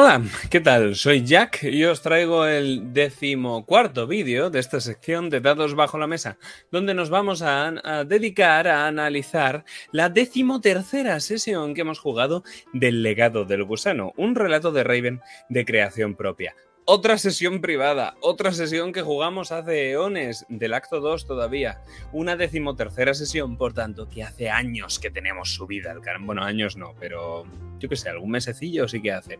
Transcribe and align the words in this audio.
Hola, 0.00 0.22
¿qué 0.48 0.60
tal? 0.60 0.94
Soy 0.94 1.24
Jack 1.24 1.64
y 1.64 1.84
os 1.84 2.02
traigo 2.02 2.46
el 2.46 2.92
decimocuarto 2.92 4.06
vídeo 4.06 4.48
de 4.48 4.60
esta 4.60 4.80
sección 4.80 5.28
de 5.28 5.40
dados 5.40 5.74
bajo 5.74 5.98
la 5.98 6.06
mesa, 6.06 6.38
donde 6.70 6.94
nos 6.94 7.10
vamos 7.10 7.42
a, 7.42 8.04
dedicar 8.06 8.68
a 8.68 8.86
analizar 8.86 9.64
la 9.90 10.08
decimotercera 10.08 11.18
sesión 11.18 11.74
que 11.74 11.80
hemos 11.80 11.98
jugado 11.98 12.44
del 12.72 13.02
legado 13.02 13.44
del 13.44 13.64
gusano, 13.64 14.12
un 14.16 14.36
relato 14.36 14.70
de 14.70 14.84
Raven 14.84 15.20
de 15.48 15.64
creación 15.64 16.14
propia 16.14 16.54
otra 16.90 17.18
sesión 17.18 17.60
privada, 17.60 18.16
otra 18.22 18.50
sesión 18.50 18.94
que 18.94 19.02
jugamos 19.02 19.52
hace 19.52 19.90
eones, 19.90 20.46
del 20.48 20.72
acto 20.72 21.02
2 21.02 21.26
todavía. 21.26 21.82
Una 22.12 22.34
decimotercera 22.34 23.12
sesión, 23.12 23.58
por 23.58 23.74
tanto, 23.74 24.08
que 24.08 24.22
hace 24.22 24.48
años 24.48 24.98
que 24.98 25.10
tenemos 25.10 25.52
subida 25.52 25.90
al 25.90 26.00
canal. 26.00 26.22
Bueno, 26.24 26.44
años 26.44 26.78
no, 26.78 26.94
pero 26.98 27.44
yo 27.78 27.90
qué 27.90 27.96
sé, 27.96 28.08
algún 28.08 28.30
mesecillo 28.30 28.88
sí 28.88 29.02
que 29.02 29.12
hace. 29.12 29.38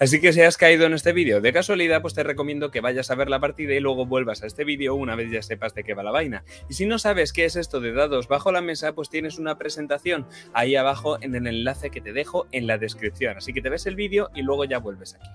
Así 0.00 0.22
que 0.22 0.32
si 0.32 0.40
has 0.40 0.56
caído 0.56 0.86
en 0.86 0.94
este 0.94 1.12
vídeo 1.12 1.42
de 1.42 1.52
casualidad, 1.52 2.00
pues 2.00 2.14
te 2.14 2.22
recomiendo 2.22 2.70
que 2.70 2.80
vayas 2.80 3.10
a 3.10 3.14
ver 3.14 3.28
la 3.28 3.40
partida 3.40 3.74
y 3.74 3.80
luego 3.80 4.06
vuelvas 4.06 4.42
a 4.42 4.46
este 4.46 4.64
vídeo 4.64 4.94
una 4.94 5.16
vez 5.16 5.30
ya 5.30 5.42
sepas 5.42 5.74
de 5.74 5.84
qué 5.84 5.92
va 5.92 6.02
la 6.02 6.12
vaina. 6.12 6.44
Y 6.70 6.72
si 6.72 6.86
no 6.86 6.98
sabes 6.98 7.34
qué 7.34 7.44
es 7.44 7.56
esto 7.56 7.78
de 7.80 7.92
dados 7.92 8.26
bajo 8.26 8.52
la 8.52 8.62
mesa, 8.62 8.94
pues 8.94 9.10
tienes 9.10 9.38
una 9.38 9.58
presentación 9.58 10.26
ahí 10.54 10.76
abajo 10.76 11.18
en 11.20 11.34
el 11.34 11.46
enlace 11.46 11.90
que 11.90 12.00
te 12.00 12.14
dejo 12.14 12.46
en 12.52 12.66
la 12.66 12.78
descripción. 12.78 13.36
Así 13.36 13.52
que 13.52 13.60
te 13.60 13.68
ves 13.68 13.84
el 13.84 13.96
vídeo 13.96 14.30
y 14.34 14.40
luego 14.40 14.64
ya 14.64 14.78
vuelves 14.78 15.14
aquí. 15.14 15.28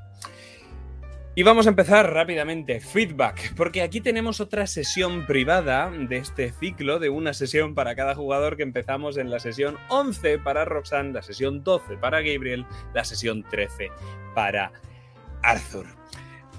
Y 1.33 1.43
vamos 1.43 1.65
a 1.65 1.69
empezar 1.69 2.11
rápidamente. 2.13 2.81
Feedback, 2.81 3.55
porque 3.55 3.81
aquí 3.81 4.01
tenemos 4.01 4.41
otra 4.41 4.67
sesión 4.67 5.25
privada 5.25 5.89
de 5.89 6.17
este 6.17 6.51
ciclo, 6.51 6.99
de 6.99 7.07
una 7.07 7.33
sesión 7.33 7.73
para 7.73 7.95
cada 7.95 8.15
jugador 8.15 8.57
que 8.57 8.63
empezamos 8.63 9.15
en 9.15 9.29
la 9.29 9.39
sesión 9.39 9.77
11 9.87 10.39
para 10.39 10.65
Roxanne, 10.65 11.13
la 11.13 11.21
sesión 11.21 11.63
12 11.63 11.95
para 11.95 12.17
Gabriel, 12.21 12.65
la 12.93 13.05
sesión 13.05 13.43
13 13.49 13.91
para 14.35 14.73
Arthur. 15.41 16.00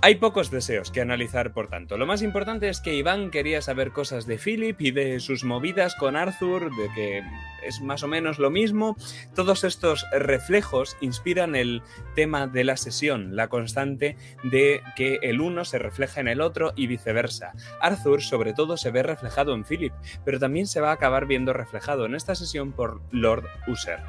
Hay 0.05 0.17
pocos 0.17 0.51
deseos 0.51 0.91
que 0.91 1.01
analizar, 1.01 1.53
por 1.53 1.69
tanto. 1.69 1.97
Lo 1.97 2.07
más 2.07 2.23
importante 2.23 2.69
es 2.69 2.81
que 2.81 2.97
Iván 2.97 3.31
quería 3.31 3.63
saber 3.63 3.93
cosas 3.93 4.27
de 4.27 4.37
Philip 4.37 4.81
y 4.81 4.91
de 4.91 5.21
sus 5.21 5.45
movidas 5.45 5.95
con 5.95 6.17
Arthur, 6.17 6.75
de 6.75 6.93
que 6.93 7.23
es 7.65 7.81
más 7.81 8.03
o 8.03 8.09
menos 8.09 8.41
lo 8.41 8.51
mismo. 8.51 8.97
Todos 9.37 9.63
estos 9.63 10.05
reflejos 10.11 10.97
inspiran 11.01 11.55
el 11.55 11.83
tema 12.17 12.49
de 12.49 12.65
la 12.65 12.77
sesión, 12.77 13.37
la 13.37 13.47
constante 13.47 14.17
de 14.43 14.83
que 14.97 15.21
el 15.23 15.41
uno 15.41 15.65
se 15.65 15.79
refleja 15.79 16.21
en 16.21 16.27
el 16.27 16.41
otro 16.41 16.73
y 16.75 16.89
viceversa. 16.89 17.53
Arthur 17.81 18.23
sobre 18.23 18.55
todo 18.55 18.77
se 18.77 18.91
ve 18.91 19.05
reflejado 19.05 19.55
en 19.55 19.65
Philip, 19.65 19.93
pero 20.25 20.41
también 20.41 20.67
se 20.67 20.81
va 20.81 20.91
a 20.91 20.95
acabar 20.95 21.27
viendo 21.27 21.53
reflejado 21.53 22.07
en 22.07 22.17
esta 22.17 22.35
sesión 22.35 22.73
por 22.73 23.01
Lord 23.13 23.47
User. 23.69 24.01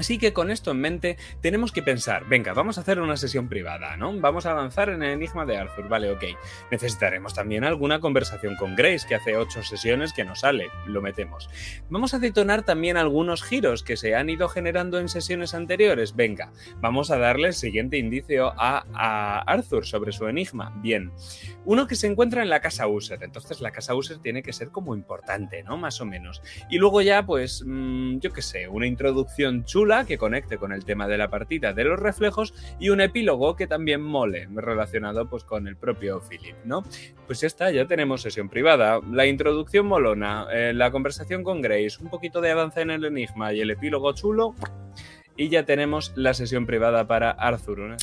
Así 0.00 0.16
que 0.16 0.32
con 0.32 0.50
esto 0.50 0.70
en 0.70 0.80
mente 0.80 1.18
tenemos 1.42 1.72
que 1.72 1.82
pensar, 1.82 2.24
venga, 2.26 2.54
vamos 2.54 2.78
a 2.78 2.80
hacer 2.80 3.02
una 3.02 3.18
sesión 3.18 3.50
privada, 3.50 3.98
¿no? 3.98 4.18
Vamos 4.18 4.46
a 4.46 4.52
avanzar 4.52 4.88
en 4.88 5.02
el 5.02 5.10
enigma 5.10 5.44
de 5.44 5.58
Arthur, 5.58 5.90
vale, 5.90 6.10
ok. 6.10 6.24
Necesitaremos 6.70 7.34
también 7.34 7.64
alguna 7.64 8.00
conversación 8.00 8.56
con 8.56 8.76
Grace, 8.76 9.06
que 9.06 9.14
hace 9.14 9.36
ocho 9.36 9.62
sesiones 9.62 10.14
que 10.14 10.24
no 10.24 10.34
sale, 10.36 10.68
lo 10.86 11.02
metemos. 11.02 11.50
Vamos 11.90 12.14
a 12.14 12.18
detonar 12.18 12.62
también 12.62 12.96
algunos 12.96 13.42
giros 13.42 13.82
que 13.82 13.98
se 13.98 14.14
han 14.14 14.30
ido 14.30 14.48
generando 14.48 14.98
en 14.98 15.10
sesiones 15.10 15.52
anteriores, 15.52 16.16
venga, 16.16 16.50
vamos 16.76 17.10
a 17.10 17.18
darle 17.18 17.48
el 17.48 17.54
siguiente 17.54 17.98
indicio 17.98 18.54
a, 18.56 18.86
a 18.94 19.40
Arthur 19.40 19.84
sobre 19.84 20.12
su 20.12 20.26
enigma, 20.28 20.72
bien. 20.76 21.12
Uno 21.66 21.86
que 21.86 21.94
se 21.94 22.06
encuentra 22.06 22.42
en 22.42 22.48
la 22.48 22.62
casa 22.62 22.86
User, 22.86 23.22
entonces 23.22 23.60
la 23.60 23.70
casa 23.70 23.94
User 23.94 24.16
tiene 24.16 24.42
que 24.42 24.54
ser 24.54 24.70
como 24.70 24.94
importante, 24.94 25.62
¿no? 25.62 25.76
Más 25.76 26.00
o 26.00 26.06
menos. 26.06 26.40
Y 26.70 26.78
luego 26.78 27.02
ya, 27.02 27.26
pues, 27.26 27.62
mmm, 27.66 28.18
yo 28.18 28.32
qué 28.32 28.40
sé, 28.40 28.66
una 28.66 28.86
introducción 28.86 29.66
chula 29.66 29.89
que 30.06 30.18
conecte 30.18 30.56
con 30.56 30.72
el 30.72 30.84
tema 30.84 31.08
de 31.08 31.18
la 31.18 31.28
partida 31.30 31.72
de 31.72 31.84
los 31.84 31.98
reflejos 31.98 32.54
y 32.78 32.90
un 32.90 33.00
epílogo 33.00 33.56
que 33.56 33.66
también 33.66 34.00
mole 34.00 34.48
relacionado 34.54 35.28
pues 35.28 35.44
con 35.44 35.66
el 35.66 35.76
propio 35.76 36.20
Philip, 36.20 36.56
¿no? 36.64 36.84
Pues 37.26 37.40
ya 37.40 37.48
está, 37.48 37.70
ya 37.70 37.86
tenemos 37.86 38.22
sesión 38.22 38.48
privada, 38.48 39.00
la 39.10 39.26
introducción 39.26 39.86
molona, 39.86 40.46
eh, 40.52 40.72
la 40.72 40.90
conversación 40.90 41.42
con 41.42 41.60
Grace, 41.60 41.98
un 42.00 42.08
poquito 42.08 42.40
de 42.40 42.52
avance 42.52 42.80
en 42.80 42.90
el 42.90 43.04
enigma 43.04 43.52
y 43.52 43.60
el 43.60 43.70
epílogo 43.70 44.12
chulo 44.12 44.54
y 45.36 45.48
ya 45.48 45.64
tenemos 45.64 46.12
la 46.16 46.34
sesión 46.34 46.66
privada 46.66 47.06
para 47.06 47.30
Arthur. 47.30 47.96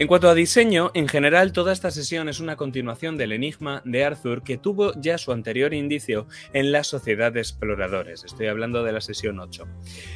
En 0.00 0.06
cuanto 0.06 0.30
a 0.30 0.34
diseño, 0.34 0.90
en 0.94 1.08
general 1.08 1.52
toda 1.52 1.74
esta 1.74 1.90
sesión 1.90 2.30
es 2.30 2.40
una 2.40 2.56
continuación 2.56 3.18
del 3.18 3.32
enigma 3.32 3.82
de 3.84 4.02
Arthur 4.02 4.42
que 4.42 4.56
tuvo 4.56 4.94
ya 4.98 5.18
su 5.18 5.30
anterior 5.30 5.74
indicio 5.74 6.26
en 6.54 6.72
la 6.72 6.84
Sociedad 6.84 7.30
de 7.30 7.40
Exploradores. 7.40 8.24
Estoy 8.24 8.46
hablando 8.46 8.82
de 8.82 8.92
la 8.92 9.02
sesión 9.02 9.38
8. 9.38 9.68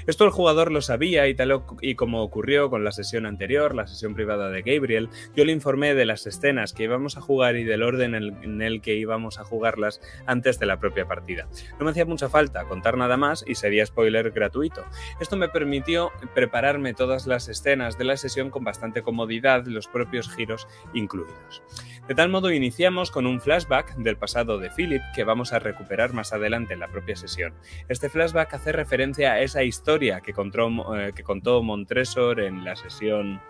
Esto 0.07 0.25
el 0.25 0.31
jugador 0.31 0.73
lo 0.73 0.81
sabía 0.81 1.29
y 1.29 1.35
tal 1.35 1.63
y 1.83 1.97
como 1.97 2.23
ocurrió 2.23 2.71
con 2.71 2.83
la 2.83 2.93
sesión 2.93 3.27
anterior, 3.27 3.75
la 3.75 3.87
sesión 3.87 4.15
privada 4.15 4.49
de 4.49 4.63
Gabriel, 4.63 5.11
yo 5.37 5.45
le 5.45 5.53
informé 5.53 5.95
de 5.95 6.07
las 6.07 6.27
escenas 6.27 6.73
que 6.73 6.85
íbamos 6.85 7.19
a 7.19 7.21
jugar 7.21 7.57
y 7.57 7.65
del 7.65 7.83
orden 7.83 8.15
en 8.15 8.63
el 8.63 8.81
que 8.81 8.95
íbamos 8.95 9.39
a 9.39 9.45
jugarlas 9.45 10.01
antes 10.25 10.59
de 10.59 10.65
la 10.65 10.81
propia 10.81 11.07
partida. 11.07 11.47
No 11.79 11.85
me 11.85 11.91
hacía 11.91 12.07
mucha 12.07 12.31
falta 12.31 12.65
contar 12.65 12.97
nada 12.97 13.19
más 13.19 13.45
y 13.47 13.55
sería 13.55 13.85
spoiler 13.85 14.31
gratuito. 14.31 14.83
Esto 15.21 15.37
me 15.37 15.51
permitió 15.51 16.11
prepararme 16.35 16.95
todas 16.95 17.27
las 17.27 17.51
escenas 17.51 17.99
de 17.99 18.05
la 18.05 18.17
sesión 18.17 18.49
con 18.49 18.65
bastante 18.65 19.03
comodidad 19.03 19.63
los 19.75 19.89
propios 19.89 20.31
giros 20.31 20.67
incluidos. 20.95 21.63
De 22.09 22.15
tal 22.15 22.29
modo 22.29 22.51
iniciamos 22.51 23.11
con 23.11 23.27
un 23.27 23.41
flashback 23.41 23.97
del 23.97 24.17
pasado 24.17 24.59
de 24.59 24.71
Philip 24.71 25.03
que 25.15 25.25
vamos 25.25 25.55
a 25.55 25.59
recuperar 25.59 26.13
más 26.13 26.35
adelante 26.35 26.75
en 26.75 26.81
la 26.81 26.89
propia 26.89 27.17
sesión. 27.17 27.55
Este 27.89 28.11
flashback 28.11 28.53
hace 28.55 28.73
referencia 28.73 29.33
a 29.33 29.41
esa 29.41 29.63
historia 29.63 30.21
que 30.21 30.35
contó, 30.35 30.97
eh, 30.97 31.13
que 31.15 31.23
contó 31.23 31.63
Montresor 31.63 32.41
en 32.41 32.63
la 32.63 32.77
sesión 32.77 33.41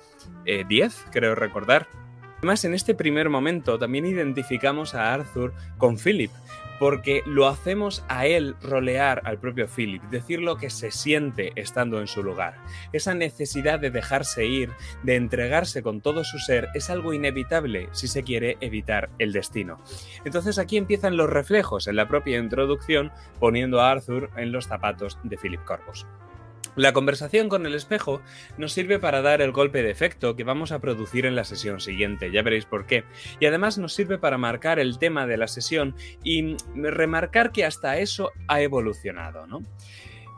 eh, 0.45 0.65
10, 0.69 1.07
creo 1.11 1.35
recordar. 1.35 1.89
Además, 2.39 2.65
en 2.65 2.75
este 2.75 2.95
primer 2.95 3.29
momento 3.31 3.79
también 3.79 4.06
identificamos 4.06 4.95
a 4.95 5.15
Arthur 5.15 5.55
con 5.79 5.97
Philip, 5.97 6.31
porque 6.84 7.22
lo 7.25 7.49
hacemos 7.49 8.05
a 8.09 8.27
él 8.27 8.56
rolear 8.61 9.22
al 9.25 9.39
propio 9.39 9.67
Philip, 9.67 10.03
decir 10.11 10.43
lo 10.43 10.59
que 10.59 10.69
se 10.69 10.91
siente 10.91 11.53
estando 11.56 11.99
en 11.99 12.06
su 12.06 12.22
lugar. 12.22 12.59
Esa 12.93 13.15
necesidad 13.15 13.81
de 13.81 13.91
dejarse 13.91 14.45
ir, 14.45 14.71
de 15.03 15.17
entregarse 15.17 15.83
con 15.83 16.03
todo 16.03 16.25
su 16.25 16.39
ser, 16.39 16.69
es 16.75 16.91
algo 16.91 17.15
inevitable 17.15 17.89
si 17.93 18.06
se 18.06 18.23
quiere 18.23 18.59
evitar 18.61 19.09
el 19.19 19.33
destino. 19.33 19.78
Entonces 20.27 20.59
aquí 20.59 20.77
empiezan 20.77 21.17
los 21.17 21.31
reflejos 21.31 21.87
en 21.87 21.97
la 21.97 22.06
propia 22.06 22.37
introducción, 22.37 23.11
poniendo 23.41 23.81
a 23.81 23.91
Arthur 23.91 24.28
en 24.37 24.53
los 24.53 24.67
zapatos 24.67 25.19
de 25.23 25.39
Philip 25.39 25.65
Corvus. 25.65 26.05
La 26.77 26.93
conversación 26.93 27.49
con 27.49 27.67
el 27.67 27.75
espejo 27.75 28.21
nos 28.59 28.73
sirve 28.73 28.99
para 28.99 29.23
dar 29.23 29.41
el 29.43 29.53
golpe 29.53 29.83
de 29.83 29.91
efecto 29.91 30.35
que 30.35 30.45
vamos 30.45 30.73
a 30.73 30.81
producir 30.81 31.25
en 31.27 31.37
la 31.37 31.45
sesión 31.45 31.81
siguiente, 31.81 32.33
ya 32.33 32.43
veréis 32.43 32.65
por 32.65 32.87
qué. 32.87 33.05
Y 33.39 33.47
además 33.47 33.79
nos 33.79 33.95
sirve 33.95 34.19
para 34.19 34.39
marcar 34.39 34.79
el 34.79 34.99
tema 34.99 35.27
de 35.27 35.37
la 35.37 35.47
sesión 35.47 35.95
y 36.25 36.57
remarcar 36.75 37.53
que 37.53 37.65
hasta 37.65 37.99
eso 37.99 38.33
ha 38.49 38.61
evolucionado, 38.61 39.47
¿no? 39.47 39.62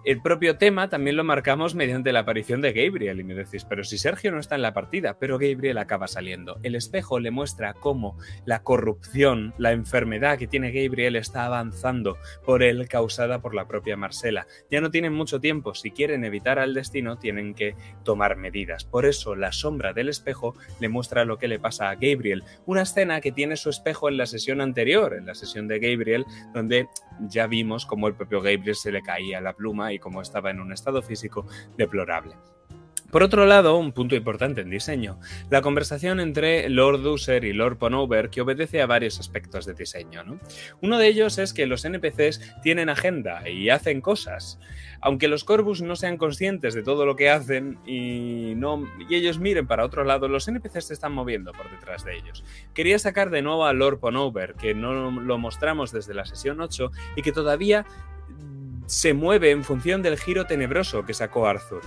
El 0.06 0.22
propio 0.22 0.56
tema 0.56 0.89
también 0.89 1.17
lo 1.17 1.25
marcamos 1.25 1.75
mediante 1.75 2.12
la 2.12 2.21
aparición 2.21 2.61
de 2.61 2.72
Gabriel 2.72 3.19
y 3.19 3.25
me 3.25 3.34
decís, 3.34 3.65
pero 3.65 3.83
si 3.83 3.99
Sergio 3.99 4.31
no 4.31 4.39
está 4.39 4.55
en 4.55 4.62
la 4.62 4.72
partida, 4.72 5.19
pero 5.19 5.37
Gabriel 5.37 5.78
acaba 5.78 6.06
saliendo. 6.06 6.61
El 6.62 6.77
espejo 6.77 7.19
le 7.19 7.33
muestra 7.33 7.75
cómo 7.75 8.17
la 8.44 8.62
corrupción, 8.62 9.53
la 9.59 9.72
enfermedad 9.72 10.39
que 10.39 10.47
tiene 10.47 10.71
Gabriel 10.71 11.17
está 11.17 11.44
avanzando 11.44 12.19
por 12.44 12.62
él 12.62 12.87
causada 12.87 13.41
por 13.41 13.53
la 13.53 13.67
propia 13.67 13.97
Marcela. 13.97 14.47
Ya 14.71 14.81
no 14.81 14.93
tienen 14.93 15.12
mucho 15.12 15.41
tiempo, 15.41 15.75
si 15.75 15.91
quieren 15.91 16.25
evitar 16.25 16.61
al 16.61 16.73
destino 16.73 17.19
tienen 17.19 17.53
que 17.53 17.75
tomar 18.05 18.37
medidas. 18.37 18.84
Por 18.84 19.06
eso 19.06 19.34
la 19.34 19.50
sombra 19.50 19.93
del 19.93 20.09
espejo 20.09 20.55
le 20.78 20.88
muestra 20.88 21.25
lo 21.25 21.37
que 21.37 21.49
le 21.49 21.59
pasa 21.59 21.91
a 21.91 21.97
Gabriel. 21.97 22.44
Una 22.65 22.83
escena 22.83 23.21
que 23.21 23.33
tiene 23.33 23.56
su 23.56 23.71
espejo 23.71 24.09
en 24.09 24.19
la 24.19 24.27
sesión 24.27 24.61
anterior, 24.61 25.15
en 25.15 25.27
la 25.27 25.34
sesión 25.34 25.67
de 25.67 25.81
Gabriel, 25.81 26.27
donde 26.55 26.87
ya 27.19 27.49
vimos 27.49 27.87
cómo 27.87 28.06
el 28.06 28.15
propio 28.15 28.41
Gabriel 28.41 28.77
se 28.77 28.93
le 28.93 29.03
caía 29.03 29.41
la 29.41 29.53
pluma 29.53 29.93
y 29.93 29.96
cómo 29.99 30.23
estaba 30.23 30.50
en 30.50 30.61
un 30.61 30.73
estado 30.73 31.03
físico 31.03 31.47
deplorable. 31.76 32.37
Por 33.11 33.23
otro 33.23 33.47
lado, 33.47 33.79
un 33.79 33.93
punto 33.93 34.17
importante 34.17 34.62
en 34.62 34.70
diseño, 34.70 35.19
la 35.49 35.62
conversación 35.62 36.19
entre 36.19 36.69
Lord 36.69 37.06
User 37.06 37.44
y 37.44 37.53
Lord 37.53 37.79
Ponover 37.79 38.31
que 38.31 38.41
obedece 38.41 38.82
a 38.82 38.87
varios 38.87 39.20
aspectos 39.20 39.65
de 39.65 39.75
diseño. 39.75 40.25
¿no? 40.25 40.41
Uno 40.82 40.99
de 40.99 41.06
ellos 41.06 41.38
es 41.38 41.53
que 41.53 41.67
los 41.67 41.85
NPCs 41.85 42.41
tienen 42.62 42.88
agenda 42.88 43.49
y 43.49 43.70
hacen 43.70 44.00
cosas. 44.00 44.59
Aunque 45.00 45.29
los 45.29 45.44
Corvus 45.44 45.82
no 45.82 45.94
sean 45.94 46.17
conscientes 46.17 46.75
de 46.75 46.82
todo 46.82 47.06
lo 47.06 47.15
que 47.15 47.31
hacen 47.31 47.79
y, 47.87 48.55
no, 48.56 48.85
y 49.09 49.15
ellos 49.15 49.38
miren 49.38 49.69
para 49.69 49.85
otro 49.85 50.03
lado, 50.05 50.26
los 50.26 50.49
NPCs 50.49 50.87
se 50.87 50.94
están 50.94 51.12
moviendo 51.12 51.53
por 51.53 51.70
detrás 51.70 52.05
de 52.05 52.17
ellos. 52.17 52.44
Quería 52.75 52.99
sacar 52.99 53.31
de 53.31 53.43
nuevo 53.43 53.67
a 53.67 53.73
Lord 53.73 54.00
Ponover, 54.00 54.55
que 54.55 54.75
no 54.75 55.11
lo 55.11 55.38
mostramos 55.38 55.93
desde 55.93 56.15
la 56.15 56.25
sesión 56.25 56.61
8 56.61 56.91
y 57.15 57.23
que 57.23 57.32
todavía 57.32 57.87
se 58.87 59.15
mueve 59.15 59.50
en 59.50 59.65
función 59.65 60.03
del 60.03 60.19
giro 60.19 60.47
tenebroso 60.47 61.05
que 61.05 61.15
sacó 61.15 61.47
Arthur. 61.47 61.83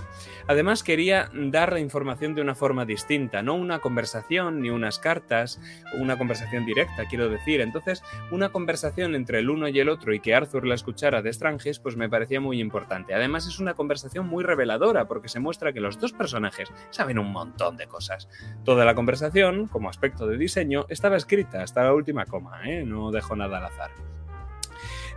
Además 0.46 0.82
quería 0.82 1.30
dar 1.32 1.72
la 1.72 1.80
información 1.80 2.34
de 2.34 2.42
una 2.42 2.54
forma 2.54 2.84
distinta, 2.84 3.42
no 3.42 3.54
una 3.54 3.78
conversación 3.78 4.60
ni 4.60 4.70
unas 4.70 4.98
cartas, 4.98 5.60
una 5.98 6.18
conversación 6.18 6.66
directa, 6.66 7.06
quiero 7.08 7.28
decir. 7.28 7.60
Entonces, 7.60 8.02
una 8.30 8.50
conversación 8.50 9.14
entre 9.14 9.38
el 9.38 9.50
uno 9.50 9.68
y 9.68 9.80
el 9.80 9.88
otro 9.88 10.12
y 10.12 10.20
que 10.20 10.34
Arthur 10.34 10.66
la 10.66 10.74
escuchara 10.74 11.22
de 11.22 11.32
Stranges, 11.32 11.78
pues 11.78 11.96
me 11.96 12.08
parecía 12.08 12.40
muy 12.40 12.60
importante. 12.60 13.14
Además 13.14 13.46
es 13.46 13.58
una 13.58 13.74
conversación 13.74 14.26
muy 14.26 14.44
reveladora 14.44 15.08
porque 15.08 15.28
se 15.28 15.40
muestra 15.40 15.72
que 15.72 15.80
los 15.80 15.98
dos 15.98 16.12
personajes 16.12 16.70
saben 16.90 17.18
un 17.18 17.32
montón 17.32 17.76
de 17.76 17.86
cosas. 17.86 18.28
Toda 18.64 18.84
la 18.84 18.94
conversación, 18.94 19.68
como 19.68 19.88
aspecto 19.88 20.26
de 20.26 20.36
diseño, 20.36 20.86
estaba 20.88 21.16
escrita 21.16 21.62
hasta 21.62 21.82
la 21.82 21.94
última 21.94 22.26
coma, 22.26 22.68
¿eh? 22.68 22.84
no 22.84 23.10
dejo 23.10 23.36
nada 23.36 23.58
al 23.58 23.64
azar. 23.64 23.90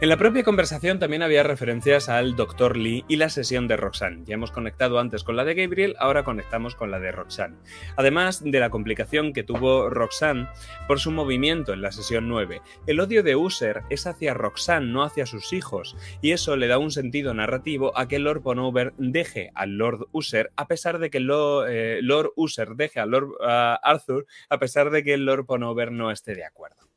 En 0.03 0.09
la 0.09 0.17
propia 0.17 0.43
conversación 0.43 0.99
también 0.99 1.23
había 1.23 1.43
referencias 1.43 2.09
al 2.09 2.35
Dr. 2.35 2.75
Lee 2.75 3.05
y 3.07 3.15
la 3.15 3.29
sesión 3.29 3.69
de 3.69 3.77
Roxanne. 3.77 4.25
Ya 4.25 4.33
hemos 4.33 4.51
conectado 4.51 4.99
antes 4.99 5.23
con 5.23 5.37
la 5.37 5.45
de 5.45 5.55
Gabriel, 5.55 5.95
ahora 5.97 6.25
conectamos 6.25 6.75
con 6.75 6.91
la 6.91 6.99
de 6.99 7.13
Roxanne. 7.13 7.55
Además 7.95 8.43
de 8.43 8.59
la 8.59 8.69
complicación 8.69 9.31
que 9.31 9.43
tuvo 9.43 9.89
Roxanne 9.89 10.49
por 10.89 10.99
su 10.99 11.09
movimiento 11.11 11.71
en 11.71 11.81
la 11.81 11.93
sesión 11.93 12.27
9. 12.27 12.61
El 12.85 12.99
odio 12.99 13.23
de 13.23 13.37
User 13.37 13.83
es 13.89 14.05
hacia 14.05 14.33
Roxanne, 14.33 14.91
no 14.91 15.03
hacia 15.03 15.25
sus 15.25 15.53
hijos, 15.53 15.95
y 16.21 16.31
eso 16.31 16.57
le 16.57 16.67
da 16.67 16.79
un 16.79 16.91
sentido 16.91 17.33
narrativo 17.33 17.97
a 17.97 18.09
que 18.09 18.19
Lord 18.19 18.41
Ponover 18.41 18.93
deje 18.97 19.51
al 19.55 19.77
Lord 19.77 20.09
User 20.11 20.51
a 20.57 20.67
pesar 20.67 20.99
de 20.99 21.11
que 21.11 21.19
eh, 21.19 21.99
Lord 22.01 22.33
User 22.35 22.75
deje 22.75 22.99
a 22.99 23.05
Lord 23.05 23.37
Arthur 23.41 24.25
a 24.49 24.59
pesar 24.59 24.89
de 24.89 25.01
que 25.01 25.15
Lord 25.15 25.45
Ponover 25.45 25.93
no 25.93 26.11
esté 26.11 26.35
de 26.35 26.43
acuerdo. 26.43 26.92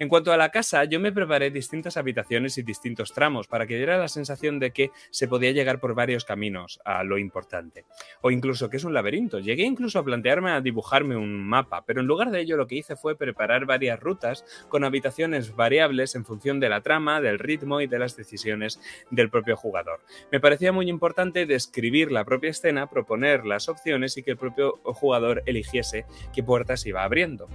En 0.00 0.08
cuanto 0.08 0.32
a 0.32 0.36
la 0.36 0.48
casa, 0.48 0.82
yo 0.84 0.98
me 0.98 1.12
preparé 1.12 1.52
distintas 1.52 1.96
habitaciones 1.96 2.58
y 2.58 2.64
distintos 2.64 3.12
tramos 3.12 3.46
para 3.46 3.64
que 3.64 3.76
diera 3.76 3.96
la 3.96 4.08
sensación 4.08 4.58
de 4.58 4.72
que 4.72 4.90
se 5.10 5.28
podía 5.28 5.52
llegar 5.52 5.78
por 5.78 5.94
varios 5.94 6.24
caminos 6.24 6.80
a 6.84 7.04
lo 7.04 7.16
importante. 7.16 7.84
O 8.20 8.32
incluso 8.32 8.68
que 8.68 8.76
es 8.76 8.82
un 8.82 8.92
laberinto. 8.92 9.38
Llegué 9.38 9.62
incluso 9.62 10.00
a 10.00 10.04
plantearme 10.04 10.50
a 10.50 10.60
dibujarme 10.60 11.16
un 11.16 11.46
mapa, 11.46 11.84
pero 11.86 12.00
en 12.00 12.08
lugar 12.08 12.32
de 12.32 12.40
ello 12.40 12.56
lo 12.56 12.66
que 12.66 12.74
hice 12.74 12.96
fue 12.96 13.16
preparar 13.16 13.66
varias 13.66 14.00
rutas 14.00 14.44
con 14.68 14.82
habitaciones 14.82 15.54
variables 15.54 16.16
en 16.16 16.24
función 16.24 16.58
de 16.58 16.70
la 16.70 16.80
trama, 16.80 17.20
del 17.20 17.38
ritmo 17.38 17.80
y 17.80 17.86
de 17.86 18.00
las 18.00 18.16
decisiones 18.16 18.80
del 19.12 19.30
propio 19.30 19.56
jugador. 19.56 20.00
Me 20.32 20.40
parecía 20.40 20.72
muy 20.72 20.88
importante 20.88 21.46
describir 21.46 22.10
la 22.10 22.24
propia 22.24 22.50
escena, 22.50 22.90
proponer 22.90 23.46
las 23.46 23.68
opciones 23.68 24.16
y 24.16 24.24
que 24.24 24.32
el 24.32 24.38
propio 24.38 24.72
jugador 24.82 25.44
eligiese 25.46 26.04
qué 26.32 26.42
puertas 26.42 26.84
iba 26.84 27.04
abriendo 27.04 27.48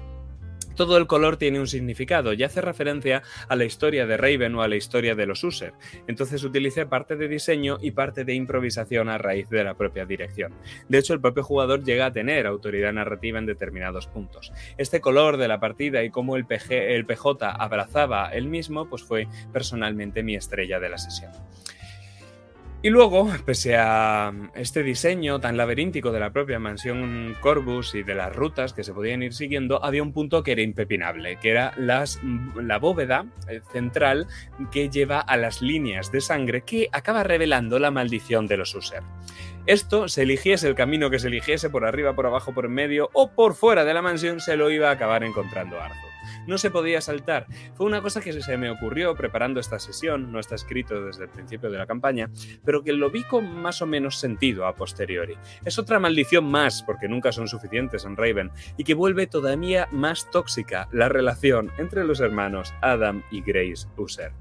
todo 0.80 0.96
el 0.96 1.08
color 1.08 1.36
tiene 1.36 1.60
un 1.60 1.68
significado 1.68 2.32
y 2.32 2.42
hace 2.42 2.62
referencia 2.62 3.22
a 3.50 3.58
la 3.58 3.66
historia 3.66 4.08
de 4.08 4.16
Raven 4.16 4.56
o 4.56 4.62
a 4.62 4.70
la 4.70 4.78
historia 4.78 5.14
de 5.14 5.26
los 5.26 5.44
User. 5.44 5.74
Entonces 6.08 6.42
utilicé 6.46 6.86
parte 6.86 7.18
de 7.18 7.28
diseño 7.28 7.80
y 7.82 7.92
parte 7.92 8.24
de 8.24 8.34
improvisación 8.34 9.10
a 9.10 9.18
raíz 9.18 9.50
de 9.50 9.66
la 9.66 9.74
propia 9.74 10.06
dirección. 10.06 10.54
De 10.88 10.98
hecho, 10.98 11.14
el 11.14 11.20
propio 11.20 11.44
jugador 11.44 11.84
llega 11.84 12.06
a 12.06 12.14
tener 12.14 12.48
autoridad 12.48 12.94
narrativa 12.94 13.40
en 13.40 13.46
determinados 13.46 14.08
puntos. 14.08 14.54
Este 14.78 15.02
color 15.02 15.36
de 15.36 15.50
la 15.50 15.60
partida 15.60 16.02
y 16.02 16.12
cómo 16.12 16.38
el, 16.38 16.46
el 16.70 17.06
PJ 17.06 17.46
abrazaba 17.46 18.30
el 18.30 18.48
mismo, 18.48 18.88
pues 18.88 19.04
fue 19.04 19.28
personalmente 19.52 20.24
mi 20.24 20.36
estrella 20.36 20.80
de 20.80 20.88
la 20.88 20.98
sesión. 20.98 21.34
Y 22.82 22.92
luego, 22.92 23.28
pese 23.46 23.76
a 23.76 24.32
este 24.56 24.84
diseño 24.84 25.42
tan 25.42 25.58
laberíntico 25.58 26.14
de 26.14 26.22
la 26.22 26.32
propia 26.32 26.60
mansión 26.60 27.36
Corbus 27.42 27.94
y 27.94 28.04
de 28.04 28.16
las 28.16 28.34
rutas 28.34 28.72
que 28.72 28.86
se 28.86 28.94
podían 28.94 29.22
ir 29.22 29.34
siguiendo, 29.34 29.84
había 29.84 30.02
un 30.02 30.14
punto 30.14 30.44
que 30.44 30.54
era 30.54 30.62
impepinable, 30.62 31.36
que 31.42 31.50
era 31.50 31.74
la 31.78 32.78
bóveda 32.80 33.26
eh, 33.50 33.60
central 33.74 34.28
que 34.72 34.90
lleva 34.90 35.20
a 35.20 35.36
las 35.36 35.62
líneas 35.62 36.10
de 36.14 36.22
sangre 36.22 36.62
que 36.62 36.88
acaba 36.94 37.24
revelando 37.24 37.80
la 37.80 37.92
maldición 37.92 38.48
de 38.48 38.56
los 38.56 38.74
User. 38.74 39.04
Esto, 39.66 40.08
se 40.08 40.22
eligiese 40.22 40.70
el 40.70 40.76
camino 40.76 41.10
que 41.10 41.20
se 41.20 41.28
eligiese, 41.28 41.70
por 41.70 41.84
arriba, 41.84 42.16
por 42.16 42.28
abajo, 42.28 42.54
por 42.54 42.70
medio 42.70 43.10
o 43.12 43.32
por 43.32 43.56
fuera 43.56 43.84
de 43.84 43.94
la 43.94 44.02
mansión, 44.02 44.40
se 44.40 44.56
lo 44.56 44.72
iba 44.72 44.88
a 44.88 44.94
acabar 44.94 45.26
encontrando 45.26 45.82
Arthur 45.82 46.09
no 46.50 46.58
se 46.58 46.72
podía 46.72 47.00
saltar. 47.00 47.46
Fue 47.76 47.86
una 47.86 48.02
cosa 48.02 48.20
que 48.20 48.34
se 48.34 48.58
me 48.58 48.70
ocurrió 48.70 49.16
preparando 49.16 49.60
esta 49.60 49.80
sesión, 49.80 50.32
no 50.32 50.40
está 50.40 50.56
escrito 50.56 51.06
desde 51.06 51.24
el 51.24 51.30
principio 51.30 51.70
de 51.70 51.78
la 51.78 51.88
campaña, 51.88 52.30
pero 52.66 52.84
que 52.84 52.92
lo 52.92 53.10
vi 53.10 53.24
con 53.24 53.56
más 53.62 53.82
o 53.82 53.86
menos 53.86 54.18
sentido 54.18 54.66
a 54.66 54.76
posteriori. 54.76 55.38
Es 55.64 55.80
otra 55.80 56.00
maldición 56.00 56.46
más, 56.46 56.84
porque 56.84 57.08
nunca 57.08 57.32
son 57.32 57.48
suficientes 57.48 58.04
en 58.04 58.18
Raven, 58.18 58.52
y 58.76 58.84
que 58.84 58.96
vuelve 58.96 59.28
todavía 59.28 59.88
más 59.92 60.30
tóxica 60.32 60.90
la 60.92 61.08
relación 61.08 61.72
entre 61.78 62.04
los 62.04 62.20
hermanos 62.20 62.74
Adam 62.82 63.24
y 63.32 63.42
Grace 63.42 63.88
User. 63.98 64.32